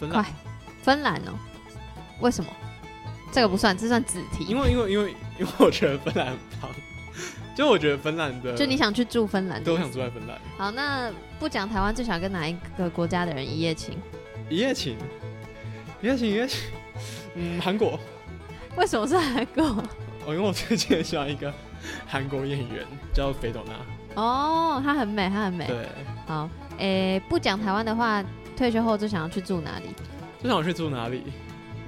[0.00, 0.26] 芬快兰，
[0.82, 1.32] 芬兰哦。
[2.20, 2.50] 为什么？
[3.32, 4.44] 这个不算，这算子题。
[4.44, 6.70] 因为因为因为因为我觉得芬兰很棒，
[7.56, 10.38] 就我觉得芬兰的，就你想去住芬兰都想住在芬兰。
[10.58, 13.96] 好，那不讲台湾，最想跟哪一个国家的人一夜情？
[14.50, 14.98] 一夜情，
[16.02, 16.60] 一夜情，一夜情。
[17.34, 17.98] 嗯，韩国，
[18.76, 19.64] 为什么是韩国？
[19.64, 21.50] 哦，因为我最近很喜欢一个
[22.06, 25.66] 韩国演员叫肥斗娜，哦，她很美，她很美。
[25.66, 25.88] 对，
[26.26, 28.22] 好，诶、不讲台湾的话，
[28.54, 29.86] 退休后最想要去住哪里？
[30.42, 31.22] 最想去住哪里？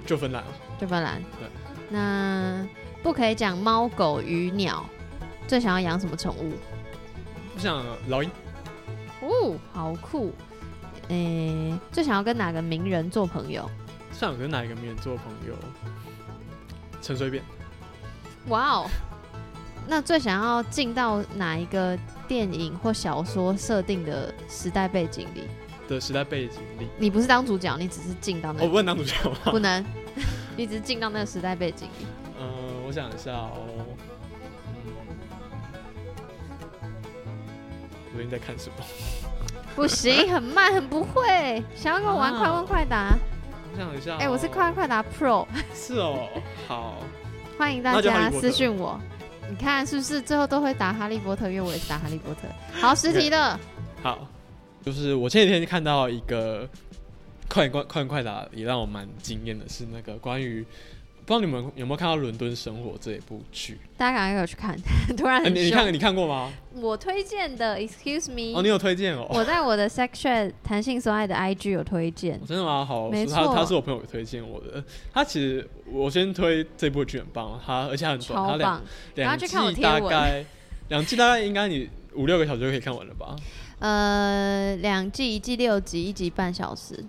[0.06, 0.48] 就芬兰啊。
[0.80, 1.46] 就芬兰对。
[1.90, 2.66] 那
[3.02, 4.84] 不可以讲猫、狗、鱼、鸟，
[5.48, 6.52] 最想要养什么宠物？
[7.54, 8.30] 我想老鹰，
[9.22, 10.32] 哦，好酷。
[11.08, 13.68] 诶、最想要跟哪个名人做朋友？
[14.12, 15.54] 想跟哪一个名人做朋友？
[17.00, 17.42] 陈水扁，
[18.48, 18.86] 哇哦，
[19.86, 25.44] 那最想要进到哪一个电影或小说设定的时代背景里？
[25.88, 29.38] 的时代背景里，你不是当主角，你只是进到那个，我不能当主角吗？
[29.50, 29.82] 不能，
[30.54, 32.06] 你只是进到那个时代背景里。
[32.38, 33.86] 嗯、我想一下哦。
[38.18, 38.84] 我最近在看什么？
[39.76, 41.62] 不行，很慢，很不会。
[41.76, 43.16] 想要跟我玩啊快问快答？
[43.72, 44.16] 我想一下、哦。
[44.18, 46.28] 哎、我是快问快答 Pro，是哦，
[46.66, 46.96] 好，
[47.56, 49.00] 欢迎大家私讯我。
[49.48, 51.48] 你看是不是最后都会答哈利波特？
[51.48, 52.40] 因为我也是答哈利波特。
[52.80, 53.60] 好，实题的，
[54.02, 54.26] 好，
[54.84, 56.68] 就是我前几天看到一个
[57.48, 60.66] 快快快快答，也让我蛮惊艳的，是那个关于
[61.28, 63.78] 不知道你们有没有看到《伦敦生活》这一部剧？
[63.98, 64.74] 大家赶快给我去看。
[65.14, 66.50] 突然你你看你看过吗？
[66.76, 69.26] 我推荐的，Excuse me，、哦，你有推荐哦。
[69.28, 72.40] 我在我的 Section 弹性所爱的 IG 有推荐哦。
[72.48, 72.82] 真的吗？
[72.82, 74.82] 好，没错他他是我朋友推荐我的。
[75.12, 78.82] 他其实我先推这部剧很棒，他而且很短，两棒！
[79.16, 80.42] 两赶快去看我季大概
[80.88, 83.36] 两季大概应该你五六个小时就可以看完了吧？
[83.80, 87.04] 呃，两季，一季六集，一集半小时，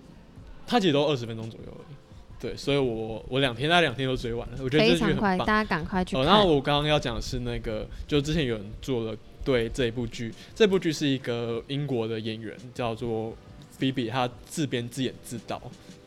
[0.66, 1.89] 他其实都二十分钟左右而已。
[2.40, 5.46] 对，所以我我两天大概两天都追完了，我觉得这剧非常快，很棒。
[5.46, 6.32] 大家赶快去哦，看。
[6.32, 13.36] 然后我刚刚要讲的是那个，就之前有人做了对这一部剧，这部剧是一个英国的演员叫做
[13.78, 15.60] Phoebe，他自编自演自导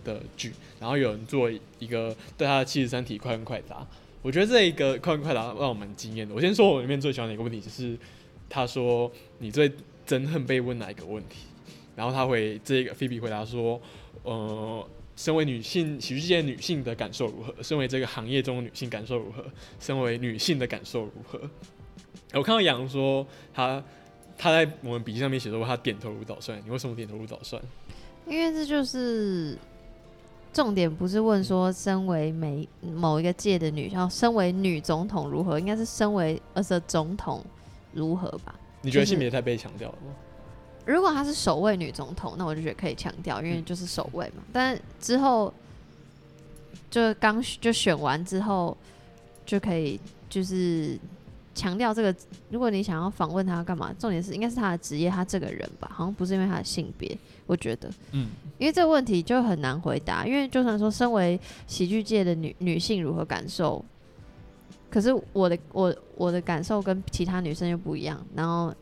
[0.04, 3.86] 的剧，然后有人做一个对他的七十三题快问快答，
[4.24, 6.34] 我觉得这一个快问快答让我蛮惊艳的。
[6.34, 7.96] 我先说我里面最喜欢的一个问题，就是
[8.50, 9.72] 他说你最
[10.08, 11.42] 憎恨被问哪一个问题，
[11.96, 13.80] 然后他会这个 Phoebe 回答说，
[14.24, 14.84] 呃。
[15.16, 17.54] 身为女性喜剧界女性的感受如何？
[17.62, 19.46] 身为这个行业中的女性感受如何？
[19.80, 21.40] 身为女性的感受如何？
[22.34, 23.84] 我看到杨说他
[24.38, 27.62] 他在我们笔记上面写说他点头如捣蒜，你为什么点头如捣蒜？
[28.26, 29.58] 因为这就是
[30.52, 37.46] 重点，不是问说身为每某一个界的女，然后身为女总统如何，应该是身为 a 总统
[37.92, 38.56] 如何吧？
[38.82, 40.14] 你觉得性别太被强调了吗？
[40.86, 44.44] 如果她是首位女总统，那我就觉得可以强调，因为嗯就是首位嘛。
[44.52, 45.54] 但之后
[46.90, 48.76] 就刚就选完之后，
[49.46, 50.98] 就可以就是
[51.56, 52.16] 强调这个。
[52.50, 57.18] 如果你想要访问她干嘛，重点是应该是她的职业，她这个人吧，好像不是因为她的性别。
[57.46, 63.84] 我觉得，嗯，因为这个问题就很难回答，因为就算说身为喜剧界的女女性如何感受，
[64.90, 68.74] 可是我的我我的感受跟其他女生又不一样，然后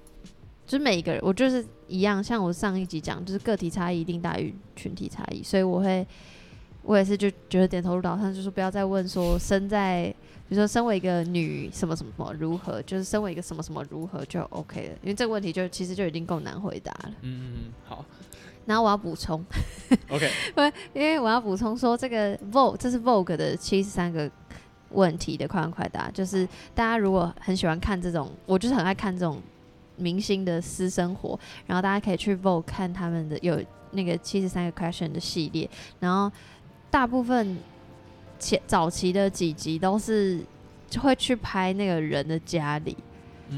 [0.68, 6.08] 就是每一个人，我就是一样，像我上一集讲，就是个体差异一定大于群体差异，所以我会
[6.84, 10.06] 我也是就觉得点头如捣蒜，就是不要再问说身在
[10.48, 17.12] 比如说身为一个女什么什么什么如何，就是身为一个什么什么如何就 OK 了，因为这个问题就其实就已经够难回答了。
[17.22, 18.06] 嗯嗯嗯，好
[18.66, 19.44] 然后我要补充，，
[20.10, 20.32] OK，
[20.94, 24.30] 因为我要补充说，这个 Vogue 这是 Vogue 的七十三个
[24.92, 29.42] 问题的快问快答，就是大家如果很喜欢看这种，我就是很爱看这种
[30.02, 33.62] 明星的私生活，然后大家可以去 Vogue 看他们的有
[33.92, 36.32] 那个七十三个 question 的系列，然后
[36.90, 37.58] 大部分
[38.40, 40.42] 前早期的几集都是
[40.90, 42.98] 就会去拍那个人的家里，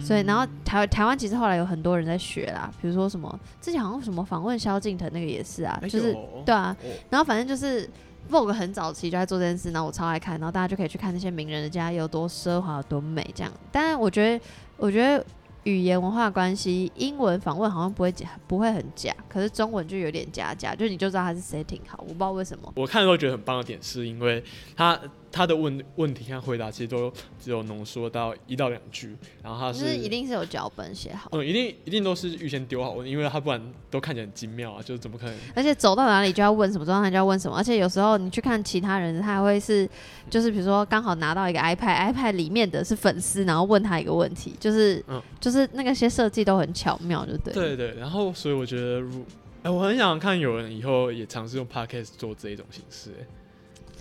[0.01, 6.89] 所以，然后台台湾其实后来有很多人在学啦，比如说什么之前好像什么访问萧敬腾那个也是啊，哎就是有对啊，哦。
[7.10, 7.88] 然后反正就是
[8.32, 13.51] Vogue 很早期就在做这件事，然后我超爱看，然后大家就可以去看那些名人的家有多奢华、有多美这样。
[13.71, 14.45] 但是我觉得，
[14.77, 15.25] 我觉得
[15.63, 22.71] 语言文化关系，英文访问好像不会假，不会很假，可是中文就有点假假，就你就知道他是谁挺好，我不知道为什么。
[22.76, 24.43] 我看的时候觉得很棒的点，是因为
[24.76, 24.99] 他
[25.34, 35.36] 他的问问题和回答其实都只有浓缩到一到两句，然后他就是是一定是有脚本写好，嗯，一定一定都是预先丢好问，因为他不然都看起来很精妙啊，就是怎么可能？
[35.56, 39.89] 而且走到哪里就要问什么，走到哪里就要问什么，而且有时候你去看其他人，他还会是，
[40.30, 47.76] 就是比如说刚好拿到一个 iPad，iPad 里面的是粉丝，然后问他一个问题，就是、嗯就是那个些设计都很巧妙，就对了。
[47.76, 49.26] 对对，然后所以我觉得如，
[49.63, 53.26] 哎、我很想看有人以后也尝试用 podcast 做这一种形式、哎，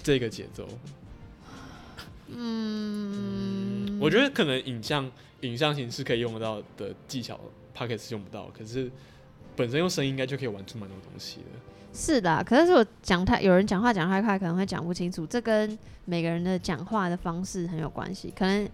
[0.03, 0.69] 这个节奏，
[2.37, 7.39] 嗯，我觉得可能影像影像形式可以用得到的技巧
[7.77, 8.91] ，podcast 用不到，可是
[9.57, 11.59] 本身用声音应该就可以玩出蛮多东西的。
[11.95, 18.33] 是的啊，可是我讲太有人讲话讲太快，可能会讲不清楚，这跟每个人的讲话的方式很有关系。
[18.35, 18.67] 可能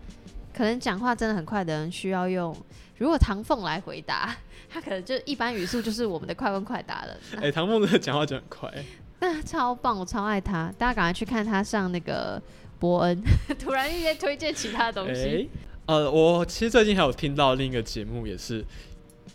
[0.55, 2.57] 可能讲话真的很快的人需要用，
[2.97, 4.37] 如果唐凤来回答，
[4.71, 7.17] 他可能就一般语速就是我们的快问快答了。
[7.43, 8.73] 哎、唐凤真的讲话讲很快、
[9.21, 12.41] 那超棒，我超爱他，大家赶快去看他上那个
[12.79, 13.23] 伯恩。
[13.59, 15.51] 突然一些推荐其他东哎、西，
[15.87, 18.65] 呃，我其实最近还有听到另一个节目，也是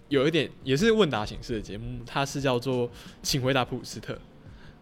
[0.10, 2.88] 有一点也是问答形式的节目，它是叫做
[3.22, 4.14] 《请回答普鲁斯特》。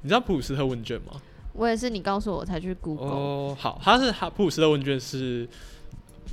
[0.02, 1.21] 你知道普鲁斯特问卷吗？
[1.54, 3.08] 我也是你告诉我才去 Google。
[3.08, 5.47] 哦，好，它是它普鲁斯特问卷是，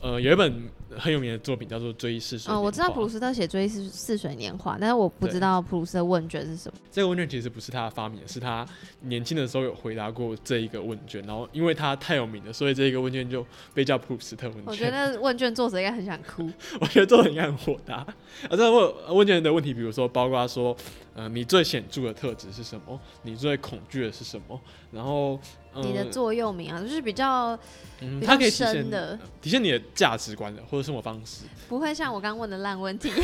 [0.01, 6.79] 呃，有一本很有名的作品叫做《追忆似水嗯，我知道普鲁斯特写《追忆似似水年华》，但是我不知道普鲁斯特问卷是什么。
[6.91, 8.67] 这个问卷其实不是他发明的，是他
[9.03, 14.65] 年轻的时候有回答过这一个问卷，然后因为他太有名了，所以这一个问卷就被叫普鲁斯特问卷。
[14.67, 16.51] 我觉得问卷作者应该很想哭。
[16.81, 17.97] 我觉得作者应该很火大。
[17.97, 18.07] 啊，
[18.51, 20.77] 这个问问卷的问题，比如说包括说，
[21.15, 22.99] 呃，你最显著的特质是什么？
[23.23, 24.59] 你最恐惧的是什么？
[24.91, 27.59] 然后，呃、你的座右铭啊，就是比较
[28.01, 31.45] 嗯，它可以体现深的，体现你的价值观的或者生活方式。
[31.69, 33.11] 不会像我刚问的烂问题。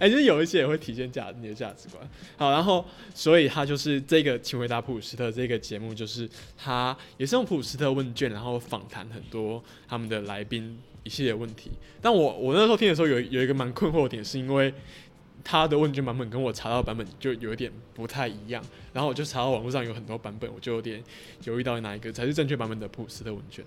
[0.00, 2.02] 哎、就是有一些也会体现价你的价值观。
[2.38, 11.70] 好，然后所以他就是这个《请回答普鲁斯特》这个节目，就是他也是用普鲁斯特问卷，然后访谈很多他们的来宾一系列问题。
[12.00, 14.72] 但我我那时候听的时候有有一个蛮困惑的点，是因为
[15.44, 21.04] 他的问卷版本跟我查到版本就有点不太一样，然后我就查到网络上有很多版本，我就有点
[21.44, 23.62] 犹豫到哪一个才是正确版本的普斯特问卷。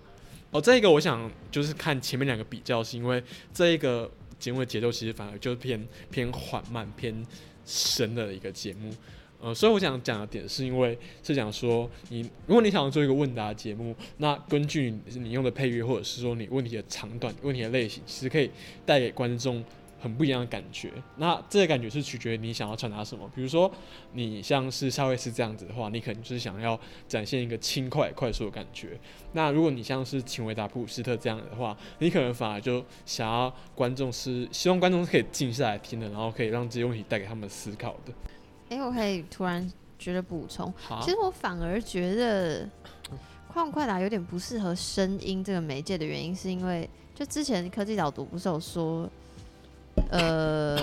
[0.49, 4.09] 哦，这一个我想就是看前面两个比较，是因为这一个
[4.39, 7.25] 节目的节奏其实反而就是偏偏缓慢、偏
[7.65, 8.91] 深的一个节目。
[9.39, 18.49] 呃，所以我想讲的点是因为是讲说你，如果你想要做一个问答节目，那根据你用的配乐，或者是说你问题的长短、问题的类型，其实可以
[18.83, 19.63] 带给观众
[19.99, 20.91] 很不一样的感觉。
[21.17, 23.29] 那这个感觉是取决于你想要传达什么。
[23.35, 23.71] 比如说，
[24.13, 28.99] 你像是夏威斯这样子的话，你可能就是想要展现一个轻快、快速的感觉。
[29.33, 38.13] 那如果你像是请回答普鲁斯特这样的话，你可能反而就想要观众是希望观众是可以静下来听的，然后可以让这些问题带给他们思考的。
[38.69, 42.69] 哎、我可以突然觉得补充，其，实我反而觉得
[43.47, 49.09] 快问快答有点不适合声音这个媒介的原因，是因为就之前科技导读不是有说，
[50.09, 50.77] 呃，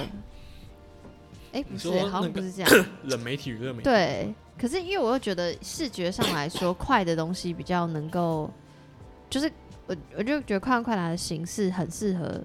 [1.53, 4.35] 哎、不是、好像不是这样， 冷媒体与热媒体，对。
[4.59, 8.50] 可是因为我又觉得视觉上来说，快的东西比较能够，
[9.29, 9.50] 就是
[9.87, 12.40] 我我就觉得快问快答的形式很适合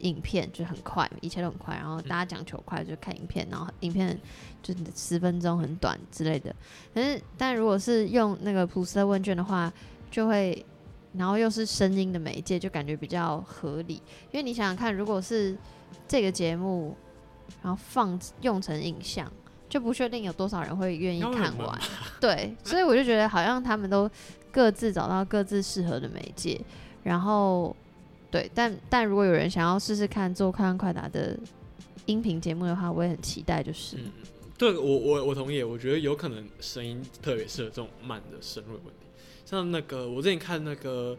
[0.00, 4.18] 影片，就很快，一切都很快，然后大家讲求快就看影片，然后影片
[4.62, 6.54] 就十分钟很短之类的。
[6.92, 9.72] 可是但如果是用那个普斯特问卷的话，
[10.10, 10.64] 就会。
[11.12, 13.94] 然后又是声音的媒介，就感觉比较合理。
[14.30, 15.56] 因为你想想看，如果是
[16.08, 16.96] 这个节目，
[17.62, 19.30] 然后放用成影像，
[19.68, 21.80] 就不确定有多少人会愿意看完。
[22.20, 24.10] 对，所以我就觉得好像他们都
[24.50, 26.60] 各自找到各自适合的媒介，
[27.02, 27.74] 然后
[28.30, 31.38] 对，但但如果有人想要试试看做快问快答的
[32.06, 34.10] 音频节目的话，我也很期待，就是、嗯，
[34.58, 39.06] 对我我我同意，我觉得有可能声音特别适合这种慢的深入问题。
[39.44, 41.16] 像那个我之前看那个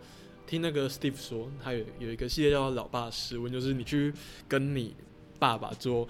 [0.48, 4.14] 听那个 Steve 说，他有有一个系列叫《老爸十问》，就是你去
[4.48, 4.94] 跟你
[5.40, 6.08] 爸爸做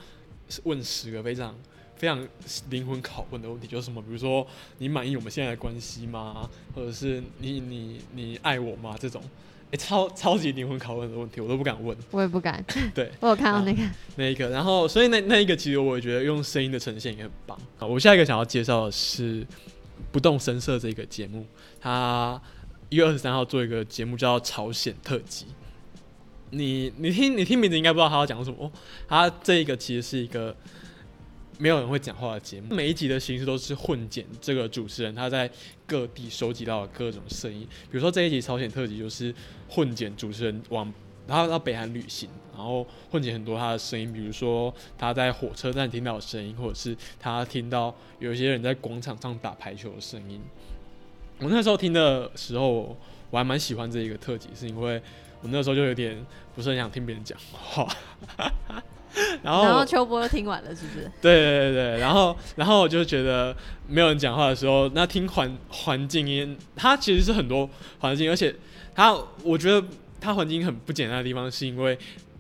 [0.64, 1.56] 问十个非常
[1.96, 2.28] 非常
[2.70, 4.46] 灵魂拷问的问题，就是什么，比如说
[4.80, 6.50] 你满意我们现在的关系吗？
[6.74, 8.96] 或者是你你你爱我吗？
[9.00, 9.22] 这种，
[9.72, 11.96] 哎、超超级灵魂拷问的问题，我都不敢问。
[12.10, 12.66] 我也不敢。
[12.96, 13.84] 对，我有看到那个，
[14.16, 17.58] 那一个，然后所以那那一个其实我也觉得用声音的呈现也很棒。
[17.78, 19.44] 好，我下一个想要介绍的是
[20.12, 21.46] 《不动声色》这个节目，
[21.80, 22.42] 它
[22.92, 25.46] 一月二十三号做一个节目叫《朝鲜特辑》。
[26.50, 28.70] 你你听你听名字应该不知道他要讲什么，
[29.08, 30.54] 他这一个其实是一个
[31.58, 35.50] 没有人会讲话的节目，每一集的形式都是混剪这个主持人他在
[35.88, 39.34] 各地收集到的各种声音，比如说这一集朝鲜特辑就是
[39.70, 40.94] 混剪主持人往
[41.26, 50.42] 他到北韩旅行，然后混剪很多他的声音，比如说他在火车站听到的声音，或者是他听到有些人在广场上打排球的声音。
[51.42, 52.96] 我那时候听的时候，
[53.32, 55.02] 我还蛮喜欢这一个特辑，是因为
[55.42, 56.24] 我那时候就有点
[56.56, 57.88] 不是很想听别人讲话，
[59.42, 61.12] 然后然后秋波又听完了，是不是？
[61.20, 63.56] 对对对对，然后然后我就觉得
[63.88, 67.68] 没有人讲话的时候，那听环环境音，它其实是很多
[68.00, 68.56] 环境，而且
[68.94, 69.12] 它
[69.44, 69.86] 我觉得
[70.20, 71.98] 它环境很不简单的地方，是因为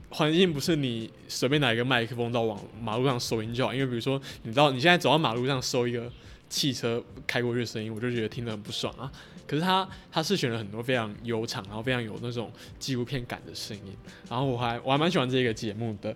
[0.09, 6.11] 环境不是你随便拿一个麦克风到往马路上收音就好，因为比如说你知道你现在走到马路上收一个
[6.51, 9.09] 汽车开过去的声音，我就觉得听得很不爽啊。
[9.47, 13.95] 可是他他是选了很多非常悠长，然后非常有那种纪录片感的声音，
[14.29, 16.13] 然后我还我还蛮喜欢这个节目的。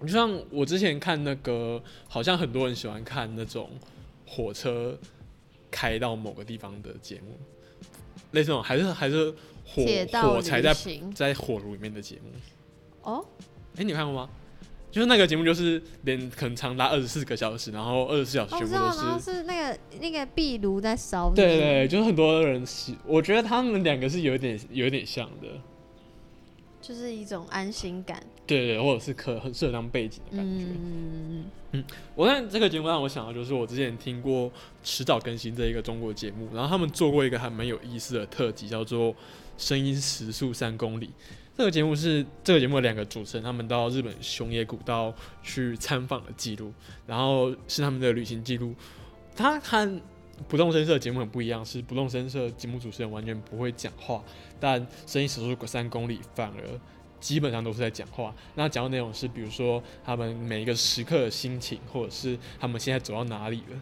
[0.00, 3.70] 就像我之前看那个，好像很多人喜欢看那种
[4.26, 4.98] 火车
[5.70, 7.38] 开到某个地方的节目，
[8.32, 9.30] 类似那种还是还是
[9.64, 9.84] 火
[10.22, 10.74] 火柴在
[11.14, 12.30] 在火炉里面的节目。
[13.02, 13.24] 哦，
[13.76, 14.30] 哎、你看过吗？
[14.94, 19.24] 就是那个节目，就是连可能长达二十四个小时，然后二十四小时全部都是。
[19.24, 25.48] 是那个那个壁炉在烧，对对对，就是很多人喜，我觉得他们两个是有点有点像的，
[26.80, 28.22] 就是一种安心感。
[28.46, 30.66] 对对，或者是可很适合当背景的感觉。
[31.72, 31.84] 嗯，
[32.14, 34.48] 我看这个节目让我想到，就是我之前听过
[34.84, 39.12] 迟早更新这一个中国节目，然后他们做过一个还蛮有意思的特辑，叫做
[39.58, 41.06] 《声音时速三公里》。
[41.56, 46.72] 这个节目是这个节目的两个主持人，他们到日本熊野古道去参访的记录，
[47.06, 48.74] 然后是他们的旅行记录。
[49.36, 50.00] 他和
[50.48, 54.20] 不动声色节目很不一样，是不动声色节目主持人完全不会讲话，
[54.58, 56.80] 但声音时速三公里反而
[57.20, 58.34] 基本上都是在讲话。
[58.56, 63.80] 那讲的内容是，比如说他们每一个时刻的心情，或者是他们现在走到哪里了。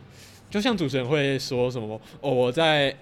[0.51, 2.95] 就像主持人会说什么：“哦，我在，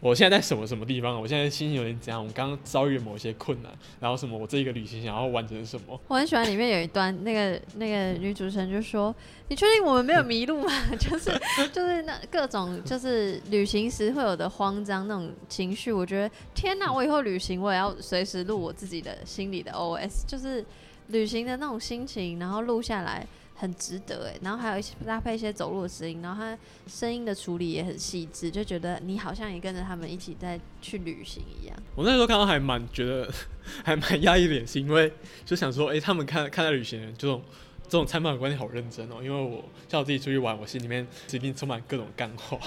[0.00, 1.20] 我现在在什么什么地方？
[1.20, 2.24] 我现在心情有点怎样？
[2.24, 4.38] 我刚刚遭遇某些困难，然后什么？
[4.38, 6.00] 我这一个旅行想要完成什么？
[6.06, 9.14] 我很喜欢里面有一段，那个那个女主持人就说
[9.48, 10.70] ：“你确定我们没有迷路吗？
[11.00, 11.32] 就是
[11.72, 15.92] 就是那各种就是旅行时会有的慌张那种情绪。
[15.92, 20.64] 我觉得天哪，我以后旅行我也要随时录我自己的心里的 OS，就是
[21.08, 23.26] 旅行的那种心情，然后录下来。”
[23.60, 26.56] 很值得哎，然后还有一些搭配一些走路的声音，然后他
[26.86, 31.76] 声音的处理也很细致，就觉得你好像也跟着他们一起在去旅行一样。
[31.96, 33.28] 我那时候看到还蛮觉得
[33.84, 35.12] 还蛮压抑的，是因为
[35.44, 37.42] 就想说，哎、他们看看待旅行人这种
[37.82, 39.16] 这种参访的观点好认真哦。
[39.20, 42.58] 因为我像我自己出去玩，我心里面一定充满各种干货。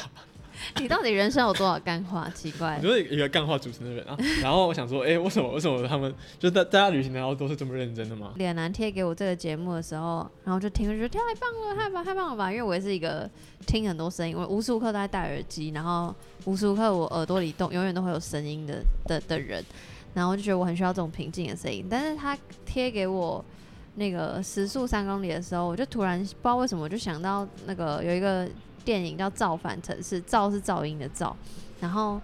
[0.80, 2.30] 你到底人生有多少干话？
[2.36, 4.18] 奇怪我，就是一个干话主持的人啊。
[4.41, 8.34] 然后我想说，哎、为什么为什么他们就是大大家旅行然后都是这么认真的吗？
[8.36, 12.51] 脸男贴给我这个节目的时候，然后就听，就觉得太棒了，太棒太棒了吧！
[12.51, 13.30] 因为我也是一个
[13.66, 16.14] 听很多声音，我无时无刻都在戴耳机，然后
[16.45, 19.64] 无时无刻我耳朵里动永远都会有声音的的的人，
[20.14, 21.86] 然后就觉得我很需要这种平静的声音。
[21.89, 23.43] 但是他贴给我
[23.95, 28.47] 那个时速三公里的时候，我就突然不知道为什么，我就想到那个有一个
[28.84, 31.36] 电影叫《造反城市》，造是噪音的造，
[31.79, 32.19] 然后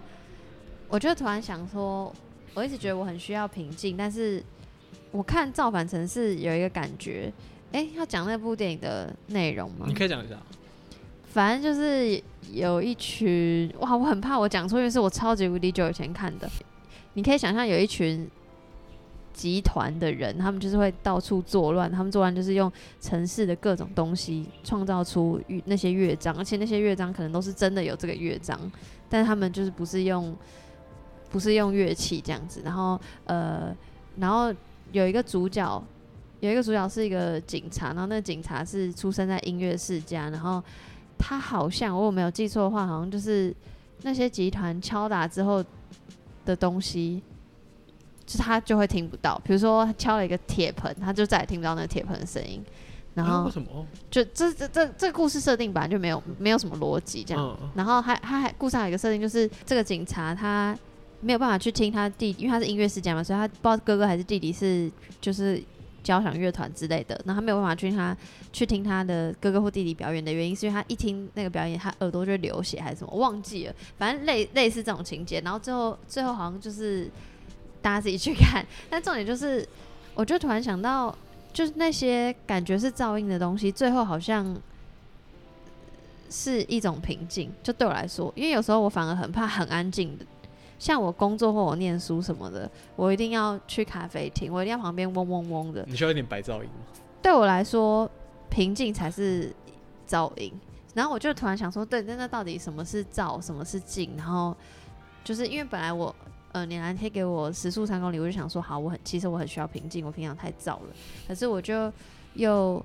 [0.88, 2.12] 我就突然想说，
[2.54, 4.42] 我一直觉得我很需要平静，但是
[5.10, 7.32] 我看《造反城市》有一个感觉，
[7.72, 9.94] 诶，要讲那部电影的内容吗你？
[9.94, 10.36] 可以讲一下。
[11.30, 12.20] 反正就是
[12.52, 16.48] 有一群哇，我很怕我讲错，因为是我超级无敌久以前看的。
[17.12, 18.28] 你可以想象有一群
[19.32, 22.70] 集团的人，他们就是会到处作乱，他们作乱就是用
[23.00, 28.58] 城市的各种东西创造出那些乐章，而且那些乐章可能都是真的有这个乐章，
[29.08, 30.36] 但他们就是不是用
[31.30, 33.74] 不是用乐器这样子，然后呃，
[34.16, 34.54] 然后
[34.92, 35.82] 有一个主角。
[36.40, 40.62] 有一个主角是一个警察，然后那个警察是出生在音乐世家，然后
[41.18, 43.52] 他好像我有没有记错的话，好像就是
[44.02, 45.64] 那些集团敲打之后
[46.44, 47.20] 的东西，
[48.28, 49.40] 就他就会听不到。
[49.42, 52.62] 比如说他敲了一个铁盆，他就再也听不到那个铁盆的声音。
[53.14, 53.86] 然后啊为什么？
[54.10, 57.58] 就这这这这故事设定本来就没有没有什么逻辑这样。
[57.62, 60.78] 嗯，然后还他还故事还有一个设定，就是这个警察他
[61.20, 64.88] 没有办法去听他弟，因为他是音乐世家嘛，所以他不知道哥哥还是弟弟是
[65.20, 65.60] 就是
[66.04, 68.16] 交响乐团之类的，然后他没有办法去听他
[68.52, 77.10] 去听他的哥哥或弟弟表演的原因，是因为他一听那个表演，他耳朵就会流血还是什么，忘记了，反正类类似这种情节，然后最后最后好像就是
[77.82, 79.66] 大家自己去看， 但重点就是，
[80.14, 81.16] 我就突然想到，
[81.52, 84.56] 就是那些感觉是噪音的东西，最后好像。
[86.30, 90.26] 是一种平静，就对我来说，因为有时候我反而很怕很安静的，
[90.78, 95.82] 像我工作或我念书什么的，我一定要去咖啡厅，我一定要旁边嗡嗡嗡的。
[95.88, 96.84] 你需要一点白噪音吗？
[97.22, 98.06] 对我来说，
[98.50, 99.50] 平静才是
[100.06, 100.52] 噪音。
[100.92, 104.14] 然后我就突然想说，对，那那到底什么是噪，什么是静？
[104.14, 104.54] 然后
[105.24, 106.14] 就是因为本来我
[106.52, 110.88] 呃，你蓝贴给我时速三公里，我就想说，好，我很其实我很需要平静，我平常太燥了。
[111.26, 111.92] 可是我就
[112.34, 112.84] 又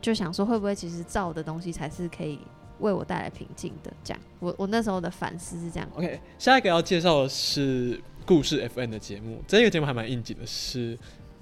[0.00, 2.38] 就想说，会不会其实燥的东西才是可以
[2.80, 3.90] 为我带来平静的？
[4.04, 5.88] 这样，我我那时候的反思是这样。
[5.94, 10.96] OK，下一个要介绍的是故事 FN 的节目，这个节目还蛮应景的是，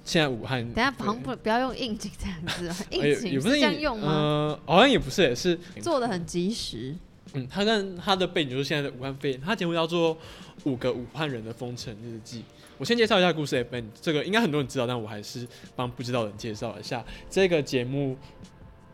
[0.05, 4.07] 现在武汉等一下，旁不不要用应景这样子哦， 应也景也不是这样用吗？
[4.07, 6.95] 呃，好像也不是，也是做的很及时。
[7.37, 10.15] 嗯，他跟他的背景就是现在的武汉肺炎，他节目叫做
[10.63, 12.39] 《五个武汉人的封城日记》。
[12.79, 17.03] 我先介绍一下故事 FN，这个应该很多人知道，但我还是帮不知道的人介绍一下。
[17.29, 18.17] 这个节目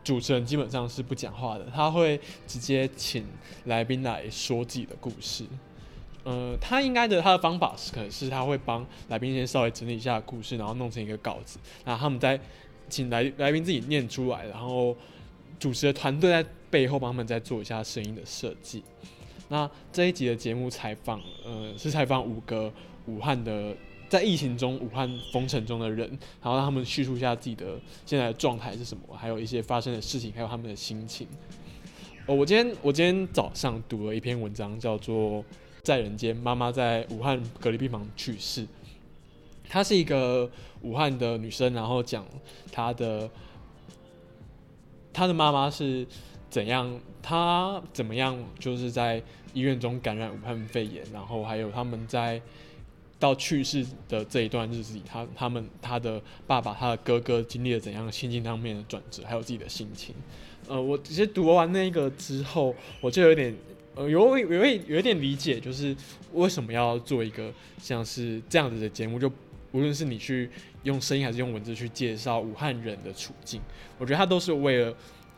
[0.02, 3.24] 主持人基本上是不讲话的，他会直接请
[3.64, 5.44] 来宾来说自己的故事。
[6.24, 12.40] 呃，他应该的他的方法是，可能是他会帮来宾先稍微整理一下故事，然后弄成一个稿子，然后他们再
[12.88, 14.96] 请来来宾自己念出来，然后
[15.58, 18.82] 主持的团队在背后帮他们再做一下声音的设计。
[19.48, 22.72] 那这一集的节目采访，呃，是采访五个
[23.06, 23.72] 武汉的
[24.08, 26.08] 在疫情中武汉封城中的人，
[26.42, 31.28] 然后让他们叙述一下自己的现在的状态是什么，还有一些发生的事情，还有他们的心情。
[32.26, 35.14] 哦，我今天我今天早上读了一篇文章，叫做
[35.84, 38.62] 《在人间，妈妈在武汉隔离病房去世》。
[39.68, 40.50] 她是一个
[40.82, 42.26] 武汉的女生，然后讲
[42.72, 43.30] 她的
[45.12, 46.04] 她的妈妈是
[46.54, 49.20] 怎样，他怎么样，就是在
[49.52, 52.40] 医院中感染武汉肺炎，然后还有他们在
[53.18, 60.14] 到去世的这一段日子里，他他们他的爸爸、他的哥哥经历了怎样心境上面的转折，还有自己的心情。
[60.68, 63.52] 呃，我其实读完那个之后，我就有点
[63.96, 65.96] 呃有有有有一点理解，就是
[66.34, 69.28] 为什么要做一个像是这样子的节目，就
[69.72, 70.48] 无论是你去
[70.84, 73.60] 用声音还是用文字去介绍武汉人的处境，
[73.98, 74.94] 我觉得他都是为了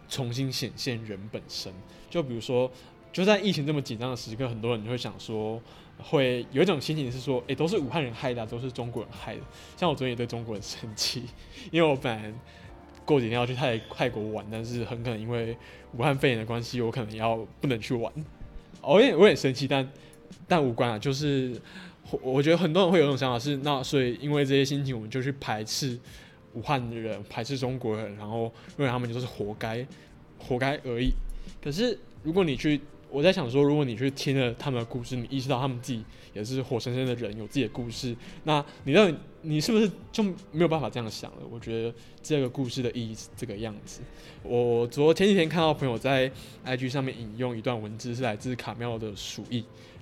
[0.09, 1.73] 重新显现人本身。
[2.09, 2.71] 就比如说，
[3.13, 5.61] 就在疫情这么紧张的时刻，很多人就会想说，
[5.99, 9.41] 会有一种心情是说，诶、都是武汉人害的、都是中国人害的。
[9.77, 11.25] 像我昨天也对中国人生气，
[11.73, 12.33] 因为我本来
[13.05, 15.57] 过几天要去泰泰国玩，但是很可能因为
[15.97, 18.13] 武汉肺炎的关系，我可能要不能去玩。
[18.83, 19.89] 我也我也生气，但
[20.47, 21.61] 但无关啊，就是
[22.11, 25.99] 我我觉得很多人会有一种想法是，那所以因为这些心情，我们就去排斥
[26.57, 29.87] 武汉的人，排斥中国人，然后认为他们就是活该，
[30.39, 31.13] 活该而已。
[31.63, 32.81] 可是如果你去，
[33.11, 36.03] 我在想说，如果你去听了他们的故事，你意识到他们自己
[36.35, 41.39] 也是活生生的人，有自己的故事，那你到底你是不是就没有办法这样想了？
[41.49, 44.01] 我觉得这个故事的意义是这个样子。
[44.43, 46.31] 我昨前几天看到朋友在
[46.65, 49.61] IG 上面引用一段文字，是来自卡缪的《鼠疫》，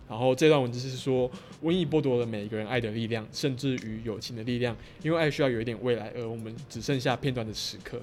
[0.08, 1.30] 然后这段文字是说，
[1.62, 8.00] 瘟疫剥夺了每一个人爱的力量，甚至于友情的力量，因为爱需要有一点未来，而我们只剩下片段的时刻。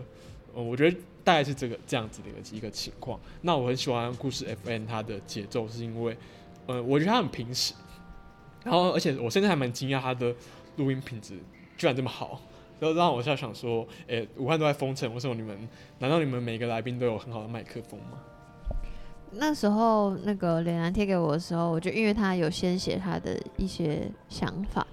[0.54, 3.20] 呃，我觉得大概是这个这样子的一个一个情况。
[3.41, 6.18] 那我很喜欢故事 FN 它的节奏，是因为，
[6.66, 7.74] 呃，我觉得它很平实，
[8.64, 10.36] 然后而且我甚至还蛮惊讶它的
[10.78, 11.36] 录音品质
[11.78, 12.41] 居然这么好，
[12.80, 15.56] 然后让我在想说，诶、武汉都在封城，为什么你们
[15.99, 18.20] 难道你们每个来宾都有很好的麦克风吗？
[19.34, 24.86] 那时候那个脸蓝贴给我的时候，我就因为他有先写他的一些想法，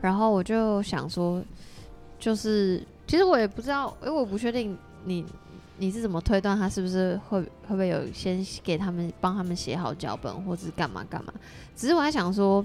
[0.00, 1.42] 然后我就想说，
[2.18, 5.24] 就是其实我也不知道，因为我不确定你
[5.78, 11.32] 你是怎么推断他是不是会会不会有先给他们帮他们写好脚本，或者是干嘛干嘛。
[11.76, 12.64] 只是我在想说，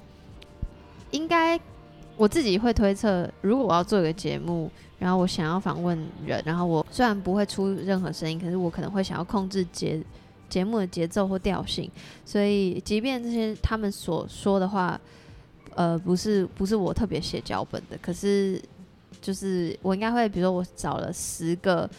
[1.11, 1.59] 应该
[2.17, 10.01] 我自己会推测，如果我要做一个节目，然后我想要访问人，然后我虽然不会出任何声音，可是我可能会想要控制节
[10.49, 11.89] 节目的节奏或调性，
[12.25, 14.99] 所以即便这些他们所说的话，
[15.75, 18.61] 呃，不是不是我特别写脚本的，可是
[19.21, 21.89] 就是我应该会，比如说我找了十个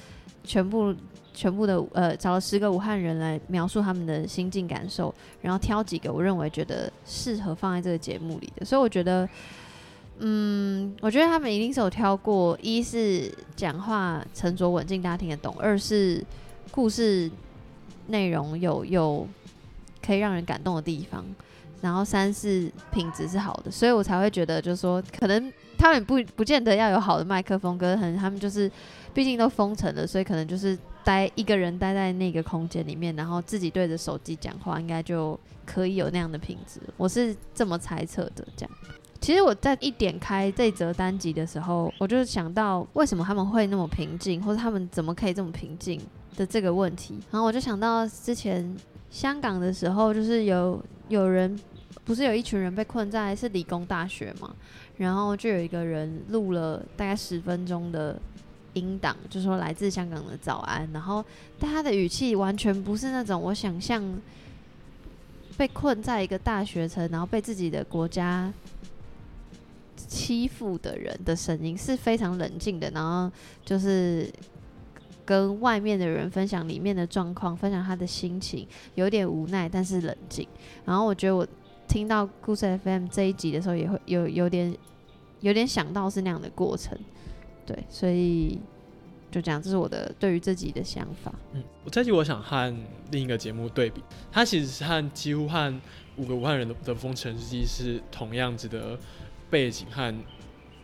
[0.44, 0.94] 全部
[1.32, 9.28] 全部的呃找了十个武汉人来描述他们的心境感受，然后挑几个我认为觉得适合放在这个节目里的，所以我觉得。
[10.22, 16.22] 嗯，我觉得他们一定是有挑过，一是讲话沉着稳静，大家听得懂；二是
[16.70, 17.30] 故事
[18.10, 19.26] 内容有有
[20.04, 21.24] 可以让人感动的地方，
[21.80, 28.70] 然后三是品质是好的，所以我才会觉得，就是说，可能他们不不见得要有好的麦克风，可能他们就是，
[29.14, 36.80] 毕竟都封城了，所以可能就是待一个人待在那个空间里面，然后自己对着手机讲话，应该就可以有那样的品质。
[36.96, 38.46] 我是这么猜测的。
[38.56, 38.70] 这样，
[39.20, 46.00] 其实我在一点开这则单集的时候，我就想到为什么他们会那么平静，或者他们怎么可以这么平静
[46.36, 48.74] 的这个问题，然后我就想到之前
[49.10, 51.58] 香港的时候，就是有有人。
[52.04, 54.52] 不是有一群人被困在是理工大学嘛？
[54.96, 58.18] 然后就有一个人录了大概十分钟的
[58.72, 60.88] 音档，就说来自香港的早安。
[60.92, 61.24] 然后
[61.58, 64.02] 但他的语气完全不是那种我想象
[65.56, 68.52] 被困在一个大学城，然后被自己的国家
[70.08, 72.90] 欺负的人的声音，是非常冷静的。
[72.90, 73.30] 然后
[73.64, 74.32] 就是
[75.24, 80.46] 跟外面的人分享里面的状况，分享他的心情，有点无奈，但是冷静。
[80.84, 81.46] 然后我觉得我。
[81.90, 84.72] 听到故事 FM 这一集的时候，也会有有点
[85.40, 86.96] 有点想到是那样的过程，
[87.66, 88.60] 对，所以
[89.28, 91.34] 就这样，这是我的对于这集的想法。
[91.52, 92.72] 嗯，我这集我想和
[93.10, 95.80] 另一个节目对比，它其实是和几乎和
[96.14, 98.96] 五个武汉人的的封城日记是同样子的
[99.50, 100.14] 背景和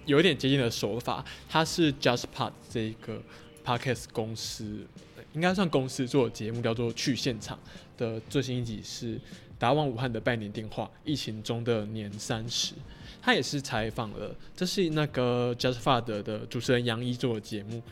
[0.04, 1.24] 有一点接近的手法。
[1.48, 3.22] 它是 JustPod 这一个
[3.64, 4.86] Podcast 公司，
[5.32, 7.58] 应该算公司做的节目，叫做去现场
[7.96, 9.20] 的最新一集是。
[9.58, 12.74] 打往武汉的拜年电话，疫情中的年三十，
[13.22, 17.82] 他也是采访了，这是那个 Just Fad 的主持人杨一做的节目，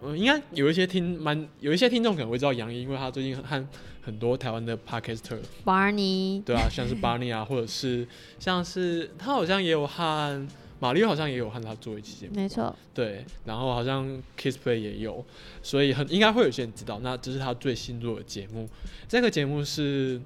[0.00, 3.68] 嗯，应该有一些听蛮有一些听众可能会知道杨一，因为他最近和
[4.08, 10.48] 很多台湾的 Podcaster，Barney，对啊，像是 Barney 啊，或者是像是他好像也有和
[10.80, 14.08] 马丽好像也有和他做一期节目，没错，对，然后好像
[14.40, 15.22] Kissplay 也有，
[15.62, 18.66] 所以很应该会有些人知道，那这是他最新做的节目，
[19.06, 20.18] 这个节目是。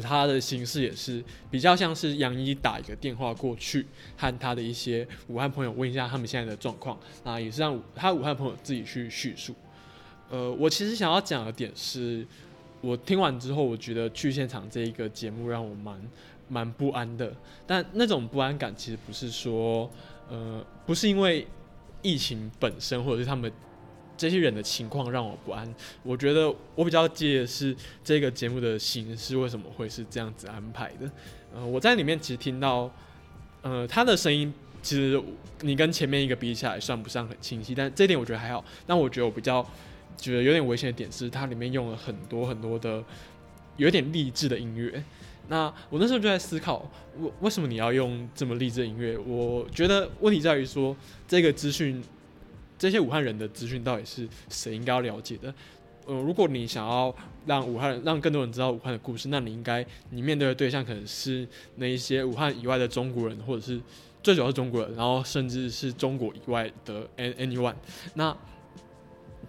[0.00, 3.84] 他的形式也是比较像是杨一打一个电话过去，
[4.16, 9.52] 和他的一些武汉朋友问一下他们现在的状况，那也是让他武汉朋友自己去叙述。
[10.30, 12.24] 呃，我其实想要讲的点是，
[12.80, 16.00] 我听完之后，我觉得去现场这一个节目让我蛮
[16.48, 17.32] 蛮不安的，
[17.66, 19.90] 但那种不安感其实不是说，
[20.28, 21.46] 呃，不是因为
[22.02, 23.52] 疫情本身，或者是他们。
[24.16, 25.66] 这些人的情况让我不安。
[26.02, 27.74] 我觉得我比较介意的是
[28.04, 31.10] 这个节目的形式为什么会是这样子安排的。
[31.54, 32.92] 呃，我在里面其实听到，
[33.62, 34.52] 呃，他的声音
[34.82, 35.18] 其实
[35.62, 38.62] 你跟前面一个比起来算不上很清晰，但这点我觉得还好。
[38.86, 39.66] 但我觉得我比较
[40.20, 43.02] 觉得有点危险的点是，它里面用了很多很多的
[43.76, 45.02] 有点励志的音乐。
[45.48, 49.18] 那我那时候就在思考，为为什么你要用这么励志的音乐？
[49.18, 50.96] 我觉得问题在于说
[51.26, 52.02] 这个资讯。
[52.78, 55.52] 这些武汉人的资讯到底是谁应该要了解的？
[56.06, 57.14] 呃，如果你想要
[57.44, 61.46] 让武汉人让更多人知道武汉的故事，那你应该你面对的对象可能是
[61.76, 63.78] 那一些武汉以外的中国人，或者是
[64.22, 67.74] 最主要是中国人，然后甚至是中国以外的 anyone。
[68.14, 68.34] 那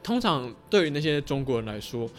[0.04, 2.10] 通常对于那些中国人来说，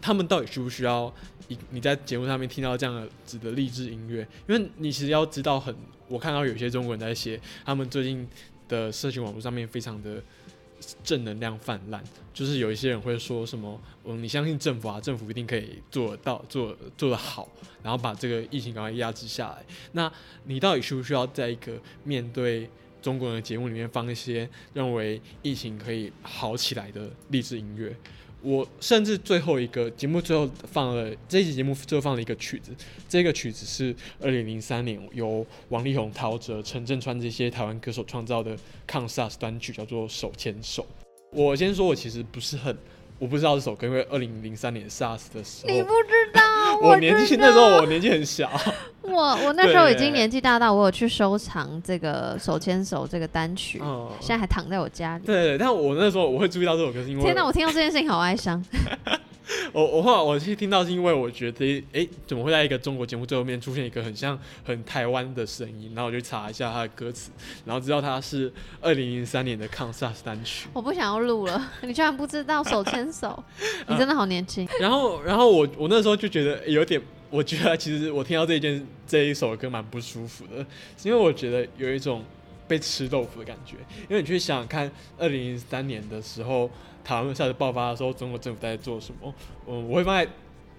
[0.00, 1.12] 他们到底需不需要
[1.48, 4.26] 你你在节目上面听到这样子的励志音乐？
[4.48, 5.74] 因为你其实要知道，很
[6.08, 8.28] 我看到有些中国人在写，他们最近
[8.68, 10.22] 的社群网络上面非常的。
[11.02, 12.04] 正能量泛滥，
[12.34, 17.48] 就是有一些人会说什么，嗯，你相信政府啊，政府一定可以做到，做做得好，
[17.82, 19.64] 然后把这个疫情赶快压制下来。
[19.92, 20.12] 那
[20.44, 22.68] 你到底需不需要在一个面对
[23.06, 27.94] 中国人的节目里面放一些认为疫情可以好起来的励志音乐？
[28.42, 32.72] 我甚至最后一个节目最后放了这一集节目最后放了一个曲子，
[33.08, 40.82] 这个曲子是二零零三年由王力宏、陶喆、陈振川这些台湾歌手创造的抗 SARS 单曲，叫做《手牵手》。
[41.30, 42.76] 我先说，我其实不是很。
[43.18, 46.42] 我不知道这首歌，因为二零零三年 SARS 的时候，你不知道，
[46.86, 48.50] 我年纪那时候我年纪很小，
[49.16, 53.80] 我 我那时候已经年纪大到我有去收藏这个手牵手这个单曲，
[54.20, 55.24] 现在还躺在我家里。
[55.24, 58.62] 对对，但我那时候我会注意到这首歌，是因为天哪，我听到这件事情好哀伤。
[59.72, 65.92] 我我后来我去听到是因为我觉得，哎，怎么会在一个中国节目最后面出现一个很像很台湾的声音？
[65.94, 67.30] 然后我就查一下他的歌词，
[67.64, 70.66] 然后知道他是二零零三年的抗 SARS 单曲。
[70.72, 73.40] 我不想要录了，你居然不知道手牵手，
[73.86, 74.68] 你真的好年轻。
[74.80, 77.00] 然后，然后我我那时候就觉得有点，
[77.30, 80.64] 我觉得其实我听到这一件这一首歌蛮不舒服的，
[81.02, 82.24] 因为我觉得有一种
[82.68, 83.76] 被吃豆腐的感觉。
[84.08, 86.70] 因为你去想想看，二零零三年的时候。
[87.06, 89.32] 台湾下次爆发的时候，中国政府在做什么？
[89.68, 90.28] 嗯，我会放在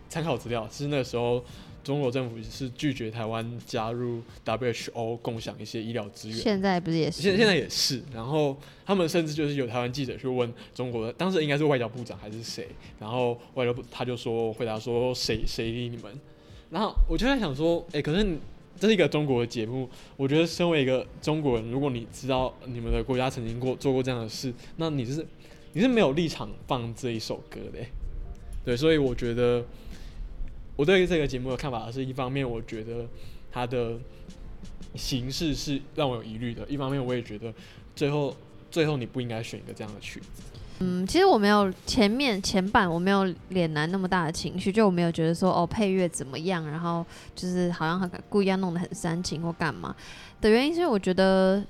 [0.09, 0.67] 参考资料。
[0.69, 1.41] 其实那时候，
[1.85, 6.37] 中国政府是拒绝台湾加入 WHO 共享一些医疗资源。
[6.37, 7.21] 现在不是也是？
[7.21, 8.03] 现现在也是。
[8.13, 12.67] 然后他们甚至就是有台湾记者去问中国的，当时应该是外交部长还是谁？
[12.99, 16.11] 然后外交部他就说回答说谁谁理你们？
[16.69, 18.37] 然后我就在想说，哎、可是你
[18.79, 25.25] 这是一个中国的节目，我觉得身为一个中国人，如果你知道你们的国家曾经过做过这样的事，那你是
[25.73, 27.87] 你是没有立场放这一首歌的欸、
[28.65, 29.63] 对，所以我觉得
[30.75, 33.07] 我对这个节目的看法是一方面，我觉得
[33.51, 33.97] 它的
[34.95, 37.53] 形式是让我有疑虑的；一方面，我也觉得
[37.95, 38.35] 最后
[38.69, 40.43] 最后你不应该选一个这样的曲子。
[40.79, 47.05] 嗯，其实我没有前面前半我没有脸男那么大的情绪，就我没有觉得说哦配乐怎么样，然后
[47.35, 49.95] 就是好像很故意要弄得很煽情或干嘛
[50.39, 51.63] 的原因，是因为我觉得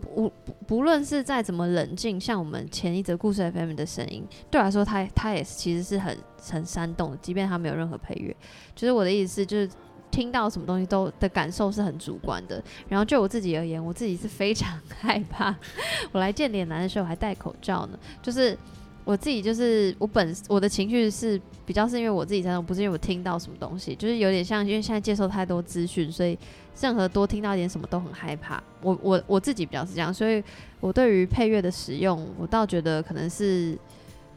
[0.00, 0.32] 不
[0.66, 8.34] 不论是再怎么冷静，像我们前一则故事 FM 的声音，对我来说它它也是其实是很很煽动的，即便它没有任何配乐，
[8.74, 9.70] 就是我的意思就是。
[10.14, 15.52] 听到什么东西都的感受是很主观的，然后就我自己而言，我自己是非常害怕。
[16.12, 18.56] 我来见脸男的时候还戴口罩呢，就是
[19.04, 26.38] 我自己就是我本我的情绪是比较是因为我自己在动，不是因为我听到什么东西，就是有点像因为现在接受太多资讯，所以
[26.80, 28.62] 任何多听到一点什么都很害怕。
[28.82, 30.40] 我我我自己比较是这样，所以
[30.78, 33.76] 我对于配乐的使用，我倒觉得可能是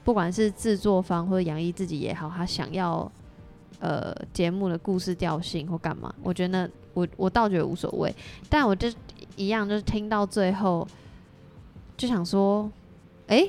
[0.04, 3.12] 不管是制作方或者杨毅自己也好，他想要。
[3.80, 8.14] 呃，节目的故事调性或干嘛，我觉得我我倒觉得无所谓，
[8.50, 8.92] 但我就
[9.36, 10.88] 一样，就是听到最后
[11.96, 12.70] 就想说，
[13.28, 13.48] 哎、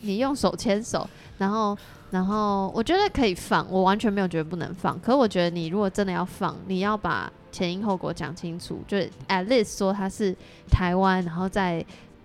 [0.00, 1.08] 你用手牵手，
[1.38, 1.78] 然后
[2.10, 8.96] 然后我觉得可以放，我完全没有觉得不能放，可我觉得你如果真的要放，你要把前因后果讲清楚，就
[9.28, 10.34] at least 说它是
[10.68, 11.84] 台湾，然后在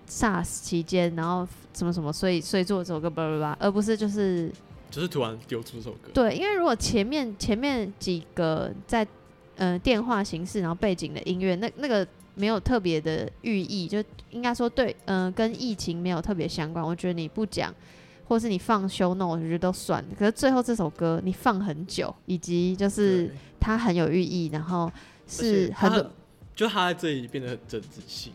[0.10, 4.52] SARS 期间，然后什么什么，所以所以做这首歌，巴拉巴拉，而不是就是
[4.90, 9.06] 就是突然丢出这首歌，对，因为如果前面前面几个在
[9.56, 16.86] 呃电话形式，然后背景的音乐，那那个没有特别的寓意，就应该说对，嗯、跟疫情没有特别相关。
[16.86, 17.74] 我觉得你不讲，
[18.28, 20.04] 或是你放 show note，我觉得都算。
[20.18, 24.92] 可是最后这首歌你放很久，以及就是它很有寓意，然后
[25.28, 26.12] 是很多。
[26.56, 28.34] 就它在这里变得很政治性，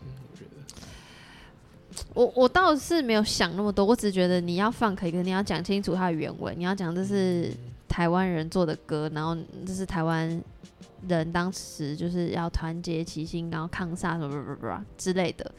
[2.13, 2.31] 我。
[2.35, 7.51] 我倒是没有想那么多，我只是觉得你要放可以，可你要讲清楚它的原文，你要讲这是
[7.87, 10.41] 台湾人做的歌，然后这是台湾
[11.07, 15.51] 人当时就是要团结齐心，然后抗煞什么什么什么之类的。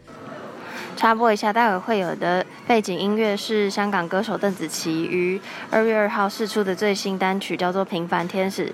[0.97, 8.67] 插播一下，待会会有的背景音乐是香港歌手邓紫棋于二月二号试出的最新单曲，叫做《平凡天使》，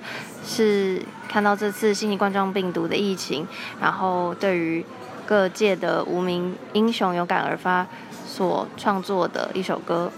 [0.45, 3.47] 是看到这次新型冠状病毒的疫情，
[3.81, 4.85] 然后对于
[5.31, 7.87] 各界的无名英雄有感而发
[8.27, 10.11] 所创作的一首歌。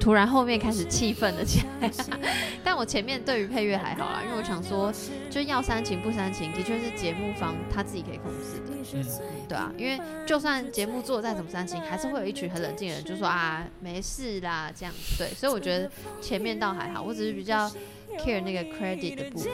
[0.00, 1.88] 突然后面开始气愤了起来，
[2.64, 4.92] 但我前面对于配乐还好啦，因为我想说，
[5.30, 8.72] 就要煽情不煽情，的确是节目方他自己可以控制的。
[8.94, 15.18] 嗯，对啊，因为就算节目做再怎么煽情，还是会有一群很冷静的人就说啊没事啦这样子。
[15.18, 15.88] 对，所以我觉得
[16.20, 17.70] 前面倒还好，我只是比较
[18.18, 19.52] care 那个 credit 的部分。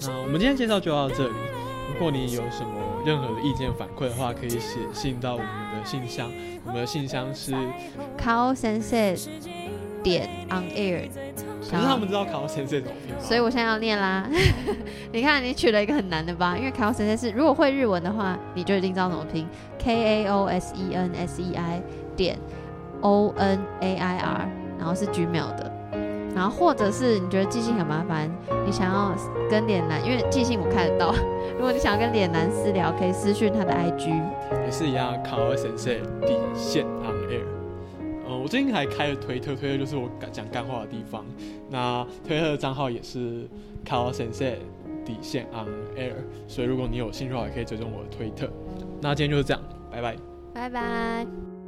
[0.00, 1.34] 那我们今天介绍就到这里。
[1.92, 2.70] 如果你有什么
[3.04, 6.30] 任何的意见反馈的话，可以写信到我们的信箱，
[6.64, 7.52] 我们的信箱是
[8.18, 9.28] ，Kao Sensei
[10.02, 11.08] 点 on air，
[11.60, 13.20] 可是他们知道考先生怎么拼吗？
[13.20, 14.28] 所以我现在要念啦。
[15.12, 16.56] 你看，你取了一个很难的吧？
[16.56, 19.46] 因为 Kao Sensei 是如果会日文的话，你就一定知道怎么拼
[19.78, 21.82] K A O S E N S E I
[22.16, 22.38] 点
[23.00, 24.48] O N A I R，
[24.78, 25.79] 然后是 Gmail 的。
[26.34, 28.30] 然后或者是你觉得寄信很麻烦，
[28.64, 29.14] 你想要
[29.50, 31.12] 跟脸男，因为寄信我看得到，
[31.54, 34.22] 如果你想要跟脸男私聊，可以私讯他的 IG。
[34.64, 37.44] 也是一样，卡尔先生底线 on air。
[38.26, 41.24] 呃，我最近还开了推特，推特就是我讲干话的地方。
[41.68, 43.48] 那推特的账号也是
[43.84, 44.52] 考尔先生
[45.04, 45.66] 底线 on
[45.98, 46.14] air，
[46.46, 48.48] 所以如果你有兴趣的话，也可以追踪我的推特。
[49.00, 50.16] 那今天就是这样，拜拜。
[50.54, 51.59] 拜拜。